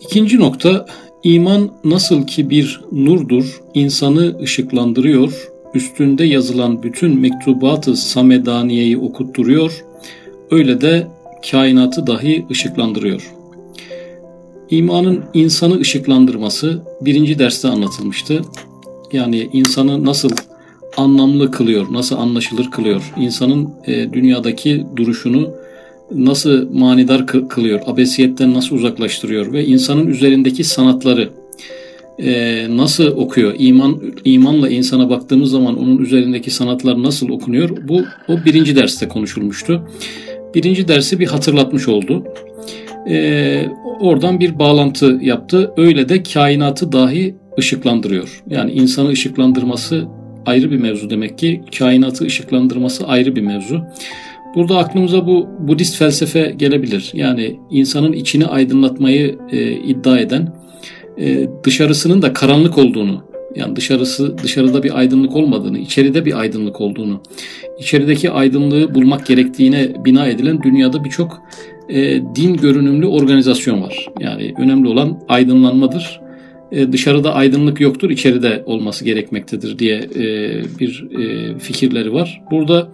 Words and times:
İkinci 0.00 0.40
nokta 0.40 0.86
iman 1.22 1.70
nasıl 1.84 2.26
ki 2.26 2.50
bir 2.50 2.80
nurdur, 2.92 3.60
insanı 3.74 4.38
ışıklandırıyor, 4.42 5.50
üstünde 5.74 6.24
yazılan 6.24 6.82
bütün 6.82 7.20
mektubatı 7.20 7.96
Samedaniye'yi 7.96 8.98
okutturuyor, 8.98 9.84
öyle 10.50 10.80
de 10.80 11.06
kainatı 11.50 12.06
dahi 12.06 12.46
ışıklandırıyor. 12.50 13.32
İmanın 14.70 15.24
insanı 15.34 15.80
ışıklandırması 15.80 16.82
birinci 17.00 17.38
derste 17.38 17.68
anlatılmıştı. 17.68 18.42
Yani 19.12 19.50
insanı 19.52 20.04
nasıl 20.04 20.30
anlamlı 20.96 21.50
kılıyor, 21.50 21.86
nasıl 21.92 22.16
anlaşılır 22.16 22.70
kılıyor, 22.70 23.12
insanın 23.16 23.70
e, 23.86 24.12
dünyadaki 24.12 24.86
duruşunu 24.96 25.50
nasıl 26.14 26.72
manidar 26.72 27.26
kılıyor, 27.26 27.80
abesiyetten 27.86 28.54
nasıl 28.54 28.76
uzaklaştırıyor 28.76 29.52
ve 29.52 29.64
insanın 29.64 30.06
üzerindeki 30.06 30.64
sanatları 30.64 31.28
e, 32.18 32.66
nasıl 32.76 33.06
okuyor, 33.06 33.54
iman 33.58 34.02
imanla 34.24 34.68
insana 34.68 35.10
baktığımız 35.10 35.50
zaman 35.50 35.78
onun 35.78 35.98
üzerindeki 35.98 36.50
sanatlar 36.50 37.02
nasıl 37.02 37.28
okunuyor, 37.28 37.70
bu 37.88 38.04
o 38.28 38.44
birinci 38.44 38.76
derste 38.76 39.08
konuşulmuştu. 39.08 39.88
Birinci 40.54 40.88
dersi 40.88 41.20
bir 41.20 41.26
hatırlatmış 41.26 41.88
oldu. 41.88 42.24
E, 43.08 43.66
oradan 44.00 44.40
bir 44.40 44.58
bağlantı 44.58 45.18
yaptı. 45.22 45.70
Öyle 45.76 46.08
de 46.08 46.22
kainatı 46.22 46.92
dahi 46.92 47.34
ışıklandırıyor. 47.58 48.42
Yani 48.50 48.72
insanı 48.72 49.08
ışıklandırması 49.08 50.06
ayrı 50.46 50.70
bir 50.70 50.76
mevzu 50.76 51.10
demek 51.10 51.38
ki. 51.38 51.62
Kainatı 51.78 52.24
ışıklandırması 52.24 53.06
ayrı 53.06 53.36
bir 53.36 53.40
mevzu. 53.40 53.82
Burada 54.54 54.78
aklımıza 54.78 55.26
bu 55.26 55.48
Budist 55.58 55.96
felsefe 55.96 56.54
gelebilir. 56.56 57.10
Yani 57.14 57.60
insanın 57.70 58.12
içini 58.12 58.46
aydınlatmayı 58.46 59.38
e, 59.52 59.72
iddia 59.72 60.18
eden, 60.18 60.54
e, 61.18 61.48
dışarısının 61.64 62.22
da 62.22 62.32
karanlık 62.32 62.78
olduğunu, 62.78 63.24
yani 63.54 63.76
dışarısı 63.76 64.38
dışarıda 64.38 64.82
bir 64.82 64.98
aydınlık 64.98 65.36
olmadığını, 65.36 65.78
içeride 65.78 66.24
bir 66.24 66.40
aydınlık 66.40 66.80
olduğunu, 66.80 67.22
içerideki 67.78 68.30
aydınlığı 68.30 68.94
bulmak 68.94 69.26
gerektiğine 69.26 70.04
bina 70.04 70.26
edilen 70.26 70.62
dünyada 70.62 71.04
birçok 71.04 71.42
e, 71.88 72.22
din 72.36 72.56
görünümlü 72.56 73.06
organizasyon 73.06 73.82
var. 73.82 74.08
Yani 74.20 74.54
önemli 74.58 74.88
olan 74.88 75.18
aydınlanmadır. 75.28 76.20
E, 76.72 76.92
dışarıda 76.92 77.34
aydınlık 77.34 77.80
yoktur, 77.80 78.10
içeride 78.10 78.62
olması 78.66 79.04
gerekmektedir 79.04 79.78
diye 79.78 79.96
e, 79.96 80.24
bir 80.80 81.08
e, 81.18 81.58
fikirleri 81.58 82.12
var. 82.12 82.42
Burada 82.50 82.88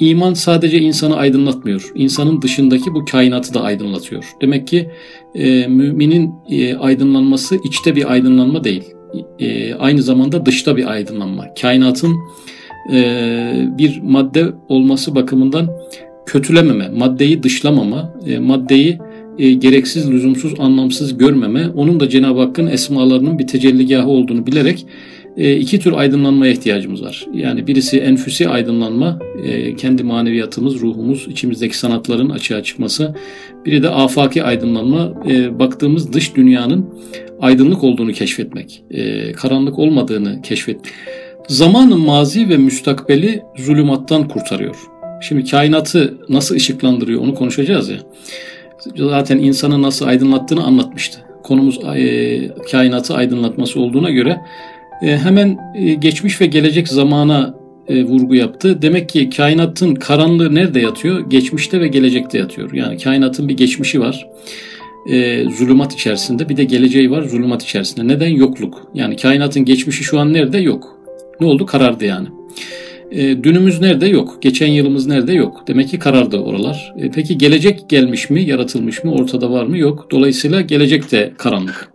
iman 0.00 0.34
sadece 0.34 0.78
insanı 0.78 1.16
aydınlatmıyor. 1.16 1.92
İnsanın 1.94 2.42
dışındaki 2.42 2.94
bu 2.94 3.04
kainatı 3.04 3.54
da 3.54 3.62
aydınlatıyor. 3.62 4.24
Demek 4.42 4.66
ki 4.66 4.90
e, 5.34 5.66
müminin 5.66 6.34
e, 6.50 6.76
aydınlanması 6.76 7.56
içte 7.64 7.96
bir 7.96 8.12
aydınlanma 8.12 8.64
değil. 8.64 8.84
E, 9.38 9.74
aynı 9.74 10.02
zamanda 10.02 10.46
dışta 10.46 10.76
bir 10.76 10.90
aydınlanma. 10.90 11.54
Kainatın 11.60 12.16
e, 12.92 13.68
bir 13.78 14.00
madde 14.02 14.46
olması 14.68 15.14
bakımından 15.14 15.68
kötülememe, 16.26 16.88
maddeyi 16.88 17.42
dışlamama, 17.42 18.14
e, 18.26 18.38
maddeyi 18.38 18.98
e, 19.38 19.52
gereksiz, 19.52 20.10
lüzumsuz, 20.10 20.60
anlamsız 20.60 21.18
görmeme, 21.18 21.68
onun 21.68 22.00
da 22.00 22.08
Cenab-ı 22.08 22.40
Hakk'ın 22.40 22.66
esmalarının 22.66 23.38
bir 23.38 23.46
tecelligahı 23.46 24.08
olduğunu 24.08 24.46
bilerek 24.46 24.86
iki 25.40 25.78
tür 25.78 25.92
aydınlanmaya 25.92 26.52
ihtiyacımız 26.52 27.02
var. 27.02 27.26
Yani 27.32 27.66
birisi 27.66 28.00
enfüsi 28.00 28.48
aydınlanma, 28.48 29.18
e, 29.44 29.76
kendi 29.76 30.02
maneviyatımız, 30.02 30.80
ruhumuz, 30.80 31.26
içimizdeki 31.28 31.78
sanatların 31.78 32.30
açığa 32.30 32.62
çıkması. 32.62 33.14
Biri 33.66 33.82
de 33.82 33.88
afaki 33.88 34.42
aydınlanma, 34.44 35.12
e, 35.28 35.58
baktığımız 35.58 36.12
dış 36.12 36.36
dünyanın 36.36 36.94
aydınlık 37.40 37.84
olduğunu 37.84 38.12
keşfetmek, 38.12 38.82
e, 38.90 39.32
karanlık 39.32 39.78
olmadığını 39.78 40.42
keşfetmek. 40.42 40.92
Zamanın 41.48 42.00
mazi 42.00 42.48
ve 42.48 42.56
müstakbeli 42.56 43.42
zulümattan 43.56 44.28
kurtarıyor. 44.28 44.76
Şimdi 45.20 45.44
kainatı 45.50 46.14
nasıl 46.28 46.54
ışıklandırıyor 46.54 47.20
onu 47.20 47.34
konuşacağız 47.34 47.88
ya. 47.88 47.98
Zaten 48.96 49.38
insanı 49.38 49.82
nasıl 49.82 50.06
aydınlattığını 50.06 50.64
anlatmıştı. 50.64 51.18
Konumuz 51.42 51.78
e, 51.96 52.48
kainatı 52.70 53.14
aydınlatması 53.14 53.80
olduğuna 53.80 54.10
göre 54.10 54.30
e, 54.30 54.40
hemen 55.06 55.58
e, 55.74 55.94
geçmiş 55.94 56.40
ve 56.40 56.46
gelecek 56.46 56.88
zamana 56.88 57.54
e, 57.88 58.04
vurgu 58.04 58.34
yaptı. 58.34 58.82
Demek 58.82 59.08
ki 59.08 59.30
kainatın 59.30 59.94
karanlığı 59.94 60.54
nerede 60.54 60.80
yatıyor? 60.80 61.30
Geçmişte 61.30 61.80
ve 61.80 61.88
gelecekte 61.88 62.38
yatıyor. 62.38 62.72
Yani 62.72 62.98
kainatın 62.98 63.48
bir 63.48 63.56
geçmişi 63.56 64.00
var. 64.00 64.28
E, 65.10 65.44
zulümat 65.44 65.92
içerisinde 65.92 66.48
bir 66.48 66.56
de 66.56 66.64
geleceği 66.64 67.10
var 67.10 67.22
zulümat 67.22 67.62
içerisinde. 67.62 68.08
Neden? 68.08 68.28
Yokluk. 68.28 68.90
Yani 68.94 69.16
kainatın 69.16 69.64
geçmişi 69.64 70.04
şu 70.04 70.20
an 70.20 70.32
nerede? 70.32 70.58
Yok. 70.58 70.96
Ne 71.40 71.46
oldu? 71.46 71.66
Karardı 71.66 72.04
yani. 72.04 72.28
E, 73.10 73.44
dünümüz 73.44 73.80
nerede? 73.80 74.06
Yok. 74.06 74.38
Geçen 74.40 74.66
yılımız 74.66 75.06
nerede? 75.06 75.32
Yok. 75.32 75.64
Demek 75.68 75.88
ki 75.88 75.98
karardı 75.98 76.38
oralar. 76.38 76.94
E, 76.98 77.10
peki 77.10 77.38
gelecek 77.38 77.88
gelmiş 77.88 78.30
mi? 78.30 78.42
Yaratılmış 78.42 79.04
mı? 79.04 79.12
Ortada 79.12 79.50
var 79.50 79.64
mı? 79.64 79.78
Yok. 79.78 80.06
Dolayısıyla 80.10 80.60
gelecek 80.60 81.12
de 81.12 81.32
karanlık. 81.38 81.92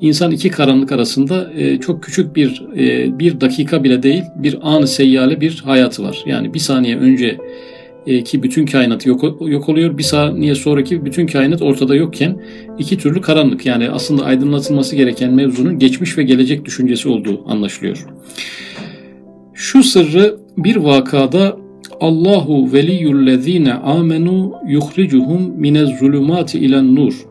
İnsan 0.00 0.30
iki 0.30 0.48
karanlık 0.48 0.92
arasında 0.92 1.52
e, 1.56 1.80
çok 1.80 2.02
küçük 2.02 2.36
bir 2.36 2.62
e, 2.76 3.18
bir 3.18 3.40
dakika 3.40 3.84
bile 3.84 4.02
değil 4.02 4.22
bir 4.36 4.58
an 4.62 4.84
seyyale 4.84 5.40
bir 5.40 5.62
hayatı 5.64 6.02
var. 6.02 6.18
Yani 6.26 6.54
bir 6.54 6.58
saniye 6.58 6.96
önce 6.96 7.38
e, 8.06 8.24
ki 8.24 8.42
bütün 8.42 8.66
kainat 8.66 9.06
yok, 9.06 9.22
yok 9.40 9.68
oluyor. 9.68 9.98
Bir 9.98 10.02
saniye 10.02 10.54
sonraki 10.54 11.04
bütün 11.04 11.26
kainat 11.26 11.62
ortada 11.62 11.94
yokken 11.94 12.42
iki 12.78 12.98
türlü 12.98 13.20
karanlık. 13.20 13.66
Yani 13.66 13.90
aslında 13.90 14.24
aydınlatılması 14.24 14.96
gereken 14.96 15.34
mevzunun 15.34 15.78
geçmiş 15.78 16.18
ve 16.18 16.22
gelecek 16.22 16.64
düşüncesi 16.64 17.08
olduğu 17.08 17.42
anlaşılıyor. 17.46 18.06
Şu 19.54 19.82
sırrı 19.82 20.36
bir 20.58 20.76
vakada 20.76 21.56
Allahu 22.00 22.72
veliyyullezine 22.72 23.74
amenu 23.74 24.52
yuhricuhum 24.68 25.52
minez 25.56 25.98
zulümati 25.98 26.58
ilen 26.58 26.94
nur. 26.94 27.26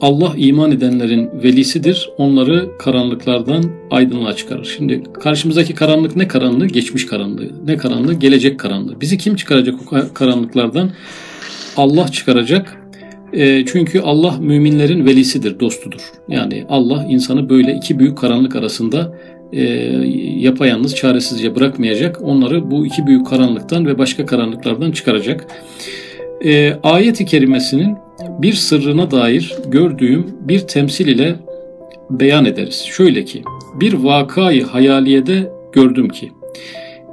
Allah 0.00 0.32
iman 0.36 0.72
edenlerin 0.72 1.30
velisidir. 1.42 2.10
Onları 2.18 2.68
karanlıklardan 2.78 3.64
aydınlığa 3.90 4.36
çıkarır. 4.36 4.74
Şimdi 4.76 5.02
karşımızdaki 5.20 5.74
karanlık 5.74 6.16
ne 6.16 6.28
karanlığı? 6.28 6.66
Geçmiş 6.66 7.06
karanlığı. 7.06 7.50
Ne 7.66 7.76
karanlığı? 7.76 8.14
Gelecek 8.14 8.60
karanlığı. 8.60 9.00
Bizi 9.00 9.18
kim 9.18 9.36
çıkaracak 9.36 9.74
o 9.82 10.14
karanlıklardan? 10.14 10.90
Allah 11.76 12.08
çıkaracak. 12.08 12.78
E, 13.32 13.66
çünkü 13.66 14.00
Allah 14.00 14.36
müminlerin 14.40 15.06
velisidir, 15.06 15.60
dostudur. 15.60 16.00
Yani 16.28 16.64
Allah 16.68 17.06
insanı 17.08 17.48
böyle 17.50 17.74
iki 17.74 17.98
büyük 17.98 18.18
karanlık 18.18 18.56
arasında 18.56 19.18
e, 19.52 19.62
yapayalnız, 20.38 20.94
çaresizce 20.94 21.54
bırakmayacak. 21.56 22.22
Onları 22.22 22.70
bu 22.70 22.86
iki 22.86 23.06
büyük 23.06 23.26
karanlıktan 23.26 23.86
ve 23.86 23.98
başka 23.98 24.26
karanlıklardan 24.26 24.92
çıkaracak. 24.92 25.46
E, 26.44 26.72
ayet-i 26.82 27.26
kerimesinin 27.26 27.96
bir 28.38 28.52
sırrına 28.52 29.10
dair 29.10 29.54
gördüğüm 29.68 30.26
bir 30.40 30.60
temsil 30.60 31.06
ile 31.06 31.34
beyan 32.10 32.44
ederiz. 32.44 32.84
Şöyle 32.84 33.24
ki, 33.24 33.42
bir 33.80 33.92
vakayı 33.92 34.64
hayaliyede 34.64 35.52
gördüm 35.72 36.08
ki, 36.08 36.32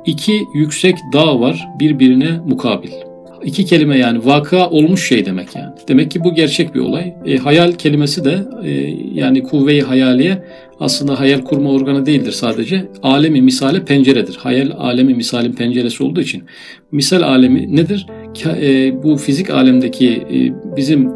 iki 0.06 0.42
yüksek 0.54 0.96
dağ 1.14 1.40
var 1.40 1.68
birbirine 1.80 2.40
mukabil. 2.46 3.09
İki 3.46 3.66
kelime 3.66 3.98
yani 3.98 4.26
vaka 4.26 4.70
olmuş 4.70 5.08
şey 5.08 5.26
demek 5.26 5.56
yani. 5.56 5.72
Demek 5.88 6.12
ki 6.12 6.24
bu 6.24 6.36
gerçek 6.36 6.76
bir 6.76 6.80
olay. 6.80 7.14
E, 7.26 7.38
hayal 7.38 7.72
kelimesi 7.72 8.26
de 8.26 8.40
e, 8.64 8.72
yani 9.14 9.44
kuvve-i 9.44 9.82
hayaliye 9.82 10.44
aslında 10.80 11.20
hayal 11.20 11.42
kurma 11.42 11.72
organı 11.72 12.06
değildir 12.06 12.32
sadece. 12.32 12.86
Alemi 13.04 13.42
misale 13.42 13.86
penceredir. 13.86 14.36
Hayal 14.36 14.72
alemi 14.78 15.14
misalin 15.14 15.54
penceresi 15.54 16.04
olduğu 16.04 16.22
için. 16.22 16.44
Misal 16.92 17.22
alemi 17.22 17.76
nedir? 17.76 18.06
E, 18.46 19.04
bu 19.04 19.18
fizik 19.18 19.50
alemdeki 19.50 20.10
e, 20.10 20.38
bizim 20.78 21.10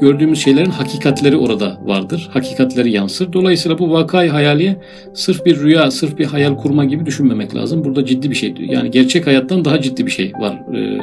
gördüğümüz 0.00 0.44
şeylerin 0.44 0.70
hakikatleri 0.70 1.36
orada 1.36 1.78
vardır. 1.84 2.28
Hakikatleri 2.32 2.90
yansır. 2.90 3.32
Dolayısıyla 3.32 3.78
bu 3.78 3.92
vakayı 3.92 4.30
hayaliye 4.30 4.76
sırf 5.14 5.46
bir 5.46 5.60
rüya, 5.60 5.90
sırf 5.90 6.18
bir 6.18 6.24
hayal 6.24 6.56
kurma 6.56 6.84
gibi 6.84 7.06
düşünmemek 7.06 7.54
lazım. 7.54 7.84
Burada 7.84 8.04
ciddi 8.04 8.30
bir 8.30 8.34
şey. 8.34 8.54
Yani 8.58 8.90
gerçek 8.90 9.26
hayattan 9.26 9.64
daha 9.64 9.80
ciddi 9.80 10.06
bir 10.06 10.10
şey 10.10 10.32
var 10.40 10.52
e, 10.76 10.98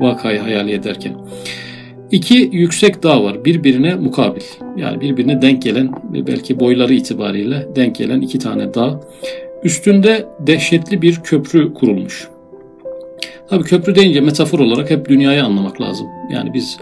vakayı 0.00 0.40
hayaliye 0.40 0.82
derken. 0.82 1.12
İki 2.10 2.50
yüksek 2.52 3.02
dağ 3.02 3.24
var 3.24 3.44
birbirine 3.44 3.94
mukabil. 3.94 4.42
Yani 4.76 5.00
birbirine 5.00 5.42
denk 5.42 5.62
gelen 5.62 5.90
belki 6.26 6.60
boyları 6.60 6.94
itibariyle 6.94 7.68
denk 7.76 7.96
gelen 7.96 8.20
iki 8.20 8.38
tane 8.38 8.74
dağ. 8.74 9.00
Üstünde 9.64 10.26
dehşetli 10.40 11.02
bir 11.02 11.20
köprü 11.24 11.74
kurulmuş. 11.74 12.28
Tabii 13.48 13.64
köprü 13.64 13.94
deyince 13.94 14.20
metafor 14.20 14.58
olarak 14.58 14.90
hep 14.90 15.08
dünyayı 15.08 15.44
anlamak 15.44 15.80
lazım. 15.80 16.06
Yani 16.32 16.54
biz 16.54 16.78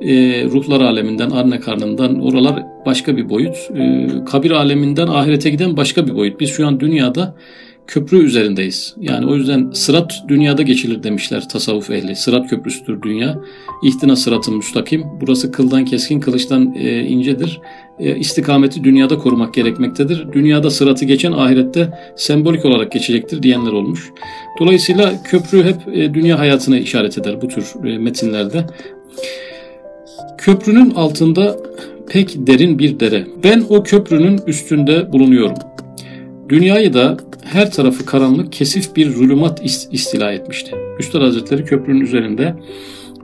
e, 0.00 0.44
ruhlar 0.44 0.80
aleminden, 0.80 1.30
anne 1.30 1.60
karnından 1.60 2.20
oralar 2.20 2.62
başka 2.86 3.16
bir 3.16 3.28
boyut. 3.28 3.56
E, 3.76 4.08
kabir 4.26 4.50
aleminden 4.50 5.06
ahirete 5.06 5.50
giden 5.50 5.76
başka 5.76 6.06
bir 6.06 6.14
boyut. 6.14 6.40
Biz 6.40 6.50
şu 6.50 6.66
an 6.66 6.80
dünyada 6.80 7.34
köprü 7.86 8.24
üzerindeyiz. 8.24 8.94
Yani 9.00 9.26
o 9.26 9.34
yüzden 9.34 9.70
sırat 9.70 10.12
dünyada 10.28 10.62
geçilir 10.62 11.02
demişler 11.02 11.48
tasavvuf 11.48 11.90
ehli. 11.90 12.16
Sırat 12.16 12.50
köprüsüdür 12.50 13.02
dünya. 13.02 13.40
İhtina 13.82 14.16
sıratın 14.16 14.56
müstakim. 14.56 15.04
Burası 15.20 15.52
kıldan 15.52 15.84
keskin, 15.84 16.20
kılıçtan 16.20 16.74
e, 16.74 17.00
incedir. 17.00 17.60
E, 17.98 18.16
istikameti 18.16 18.84
dünyada 18.84 19.18
korumak 19.18 19.54
gerekmektedir. 19.54 20.32
Dünyada 20.32 20.70
sıratı 20.70 21.04
geçen 21.04 21.32
ahirette 21.32 21.98
sembolik 22.16 22.64
olarak 22.64 22.92
geçecektir 22.92 23.42
diyenler 23.42 23.72
olmuş. 23.72 24.10
Dolayısıyla 24.60 25.22
köprü 25.22 25.62
hep 25.62 25.96
e, 25.96 26.14
dünya 26.14 26.38
hayatına 26.38 26.78
işaret 26.78 27.18
eder 27.18 27.42
bu 27.42 27.48
tür 27.48 27.64
e, 27.84 27.98
metinlerde. 27.98 28.66
Köprünün 30.44 30.90
altında 30.90 31.56
pek 32.08 32.46
derin 32.46 32.78
bir 32.78 33.00
dere. 33.00 33.26
Ben 33.44 33.64
o 33.68 33.82
köprünün 33.82 34.40
üstünde 34.46 35.12
bulunuyorum. 35.12 35.56
Dünyayı 36.48 36.94
da 36.94 37.16
her 37.44 37.70
tarafı 37.70 38.06
karanlık, 38.06 38.52
kesif 38.52 38.96
bir 38.96 39.10
zulümat 39.10 39.60
istila 39.92 40.32
etmişti. 40.32 40.76
Üstad 40.98 41.22
Hazretleri 41.22 41.64
köprünün 41.64 42.00
üzerinde 42.00 42.54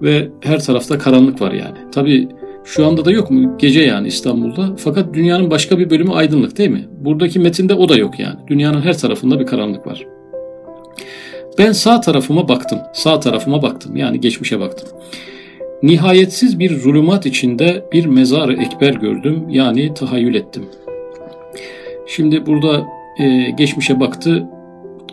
ve 0.02 0.28
her 0.40 0.64
tarafta 0.64 0.98
karanlık 0.98 1.40
var 1.40 1.52
yani. 1.52 1.78
Tabi 1.92 2.28
şu 2.64 2.86
anda 2.86 3.04
da 3.04 3.10
yok 3.10 3.30
mu? 3.30 3.58
Gece 3.58 3.80
yani 3.80 4.08
İstanbul'da. 4.08 4.76
Fakat 4.76 5.14
dünyanın 5.14 5.50
başka 5.50 5.78
bir 5.78 5.90
bölümü 5.90 6.12
aydınlık 6.12 6.58
değil 6.58 6.70
mi? 6.70 6.88
Buradaki 7.00 7.38
metinde 7.38 7.74
o 7.74 7.88
da 7.88 7.96
yok 7.96 8.18
yani. 8.18 8.38
Dünyanın 8.48 8.80
her 8.80 8.98
tarafında 8.98 9.40
bir 9.40 9.46
karanlık 9.46 9.86
var. 9.86 10.06
Ben 11.58 11.72
sağ 11.72 12.00
tarafıma 12.00 12.48
baktım. 12.48 12.78
Sağ 12.92 13.20
tarafıma 13.20 13.62
baktım. 13.62 13.96
Yani 13.96 14.20
geçmişe 14.20 14.60
baktım. 14.60 14.88
Nihayetsiz 15.82 16.58
bir 16.58 16.76
zulümat 16.76 17.26
içinde 17.26 17.84
bir 17.92 18.06
mezar-ı 18.06 18.52
ekber 18.52 18.94
gördüm. 18.94 19.44
Yani 19.48 19.94
tahayyül 19.94 20.34
ettim. 20.34 20.64
Şimdi 22.06 22.46
burada 22.46 22.86
e, 23.18 23.50
geçmişe 23.50 24.00
baktı, 24.00 24.46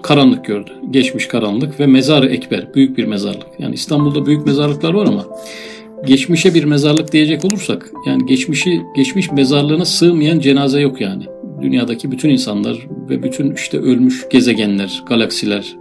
karanlık 0.01 0.45
gördü. 0.45 0.71
Geçmiş 0.91 1.27
karanlık 1.27 1.79
ve 1.79 1.87
mezar-ı 1.87 2.27
ekber, 2.27 2.73
büyük 2.73 2.97
bir 2.97 3.05
mezarlık. 3.05 3.47
Yani 3.59 3.75
İstanbul'da 3.75 4.25
büyük 4.25 4.45
mezarlıklar 4.45 4.93
var 4.93 5.05
ama 5.05 5.25
geçmişe 6.05 6.53
bir 6.53 6.63
mezarlık 6.63 7.11
diyecek 7.11 7.45
olursak 7.45 7.91
yani 8.07 8.25
geçmişi 8.25 8.81
geçmiş 8.95 9.31
mezarlığına 9.31 9.85
sığmayan 9.85 10.39
cenaze 10.39 10.79
yok 10.81 11.01
yani. 11.01 11.23
Dünyadaki 11.61 12.11
bütün 12.11 12.29
insanlar 12.29 12.87
ve 13.09 13.23
bütün 13.23 13.55
işte 13.55 13.77
ölmüş 13.77 14.29
gezegenler, 14.29 15.03
galaksiler, 15.05 15.75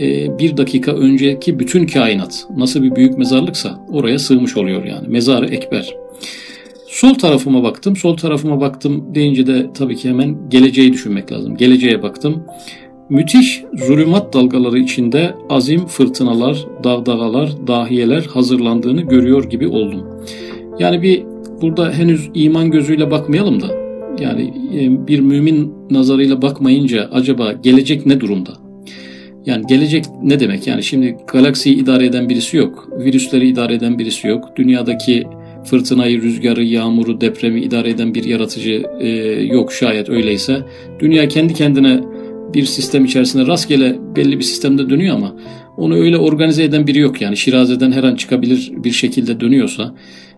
e, 0.00 0.38
bir 0.38 0.56
dakika 0.56 0.92
önceki 0.92 1.58
bütün 1.58 1.86
kainat 1.86 2.46
nasıl 2.56 2.82
bir 2.82 2.96
büyük 2.96 3.18
mezarlıksa 3.18 3.86
oraya 3.88 4.18
sığmış 4.18 4.56
oluyor 4.56 4.84
yani. 4.84 5.08
Mezarı 5.08 5.46
ekber. 5.46 5.94
Sol 6.86 7.14
tarafıma 7.14 7.62
baktım. 7.62 7.96
Sol 7.96 8.16
tarafıma 8.16 8.60
baktım 8.60 9.14
deyince 9.14 9.46
de 9.46 9.66
tabii 9.74 9.96
ki 9.96 10.08
hemen 10.08 10.36
geleceği 10.48 10.92
düşünmek 10.92 11.32
lazım. 11.32 11.56
Geleceğe 11.56 12.02
baktım. 12.02 12.44
Müthiş 13.08 13.64
zulümat 13.74 14.34
dalgaları 14.34 14.78
içinde 14.78 15.34
azim 15.48 15.86
fırtınalar, 15.86 16.66
dağdağalar, 16.84 17.66
dahiyeler 17.66 18.22
hazırlandığını 18.22 19.02
görüyor 19.02 19.44
gibi 19.44 19.68
oldum. 19.68 20.06
Yani 20.78 21.02
bir 21.02 21.22
burada 21.62 21.92
henüz 21.92 22.30
iman 22.34 22.70
gözüyle 22.70 23.10
bakmayalım 23.10 23.60
da 23.62 23.66
yani 24.20 24.54
e, 24.74 25.06
bir 25.06 25.20
mümin 25.20 25.74
nazarıyla 25.90 26.42
bakmayınca 26.42 27.08
acaba 27.12 27.52
gelecek 27.52 28.06
ne 28.06 28.20
durumda? 28.20 28.69
Yani 29.46 29.66
gelecek 29.66 30.04
ne 30.22 30.40
demek? 30.40 30.66
Yani 30.66 30.82
şimdi 30.82 31.16
galaksiyi 31.32 31.76
idare 31.76 32.06
eden 32.06 32.28
birisi 32.28 32.56
yok. 32.56 32.88
Virüsleri 32.98 33.48
idare 33.48 33.74
eden 33.74 33.98
birisi 33.98 34.28
yok. 34.28 34.56
Dünyadaki 34.56 35.26
fırtınayı, 35.64 36.22
rüzgarı, 36.22 36.64
yağmuru, 36.64 37.20
depremi 37.20 37.60
idare 37.60 37.90
eden 37.90 38.14
bir 38.14 38.24
yaratıcı 38.24 38.82
e, 39.00 39.08
yok 39.42 39.72
şayet 39.72 40.08
öyleyse. 40.08 40.62
Dünya 41.00 41.28
kendi 41.28 41.54
kendine 41.54 42.00
bir 42.54 42.64
sistem 42.64 43.04
içerisinde 43.04 43.46
rastgele 43.46 43.96
belli 44.16 44.38
bir 44.38 44.44
sistemde 44.44 44.90
dönüyor 44.90 45.16
ama 45.16 45.36
onu 45.76 45.94
öyle 45.94 46.18
organize 46.18 46.64
eden 46.64 46.86
biri 46.86 46.98
yok 46.98 47.20
yani. 47.20 47.36
Şirazeden 47.36 47.92
her 47.92 48.04
an 48.04 48.16
çıkabilir 48.16 48.72
bir 48.76 48.90
şekilde 48.92 49.40
dönüyorsa. 49.40 49.94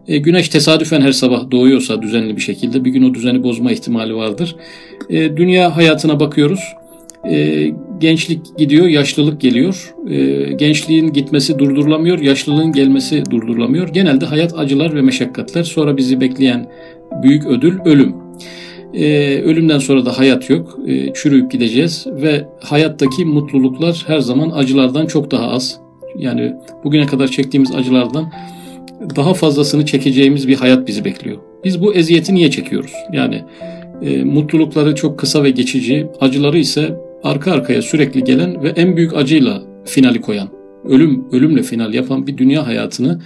E, 0.08 0.18
güneş 0.18 0.48
tesadüfen 0.48 1.00
her 1.00 1.12
sabah 1.12 1.50
doğuyorsa 1.50 2.02
düzenli 2.02 2.36
bir 2.36 2.42
şekilde 2.42 2.84
bir 2.84 2.90
gün 2.90 3.10
o 3.10 3.14
düzeni 3.14 3.42
bozma 3.42 3.72
ihtimali 3.72 4.14
vardır. 4.14 4.56
E, 5.10 5.36
dünya 5.36 5.76
hayatına 5.76 6.20
bakıyoruz. 6.20 6.60
E, 7.30 7.70
gençlik 8.00 8.58
gidiyor, 8.58 8.86
yaşlılık 8.86 9.40
geliyor. 9.40 9.94
E, 10.08 10.52
gençliğin 10.52 11.12
gitmesi 11.12 11.58
durdurulamıyor, 11.58 12.18
yaşlılığın 12.18 12.72
gelmesi 12.72 13.22
durdurulamıyor. 13.30 13.88
Genelde 13.88 14.26
hayat 14.26 14.58
acılar 14.58 14.94
ve 14.94 15.02
meşakkatler. 15.02 15.62
Sonra 15.62 15.96
bizi 15.96 16.20
bekleyen 16.20 16.70
büyük 17.22 17.46
ödül 17.46 17.78
ölüm. 17.84 18.14
E, 18.94 19.38
ölümden 19.42 19.78
sonra 19.78 20.06
da 20.06 20.18
hayat 20.18 20.50
yok. 20.50 20.78
E, 20.86 21.12
çürüyüp 21.12 21.50
gideceğiz 21.50 22.06
ve 22.06 22.44
hayattaki 22.60 23.24
mutluluklar 23.24 24.04
her 24.06 24.18
zaman 24.18 24.50
acılardan 24.50 25.06
çok 25.06 25.30
daha 25.30 25.50
az. 25.50 25.80
Yani 26.18 26.52
bugüne 26.84 27.06
kadar 27.06 27.28
çektiğimiz 27.28 27.74
acılardan 27.74 28.32
daha 29.16 29.34
fazlasını 29.34 29.86
çekeceğimiz 29.86 30.48
bir 30.48 30.56
hayat 30.56 30.88
bizi 30.88 31.04
bekliyor. 31.04 31.38
Biz 31.64 31.82
bu 31.82 31.94
eziyeti 31.94 32.34
niye 32.34 32.50
çekiyoruz? 32.50 32.92
Yani 33.12 33.42
e, 34.02 34.24
mutlulukları 34.24 34.94
çok 34.94 35.18
kısa 35.18 35.44
ve 35.44 35.50
geçici, 35.50 36.06
acıları 36.20 36.58
ise 36.58 36.96
arka 37.24 37.52
arkaya 37.52 37.82
sürekli 37.82 38.24
gelen 38.24 38.62
ve 38.62 38.68
en 38.68 38.96
büyük 38.96 39.16
acıyla 39.16 39.62
finali 39.84 40.20
koyan, 40.20 40.48
ölüm 40.84 41.24
ölümle 41.32 41.62
final 41.62 41.94
yapan 41.94 42.26
bir 42.26 42.38
dünya 42.38 42.66
hayatını 42.66 43.20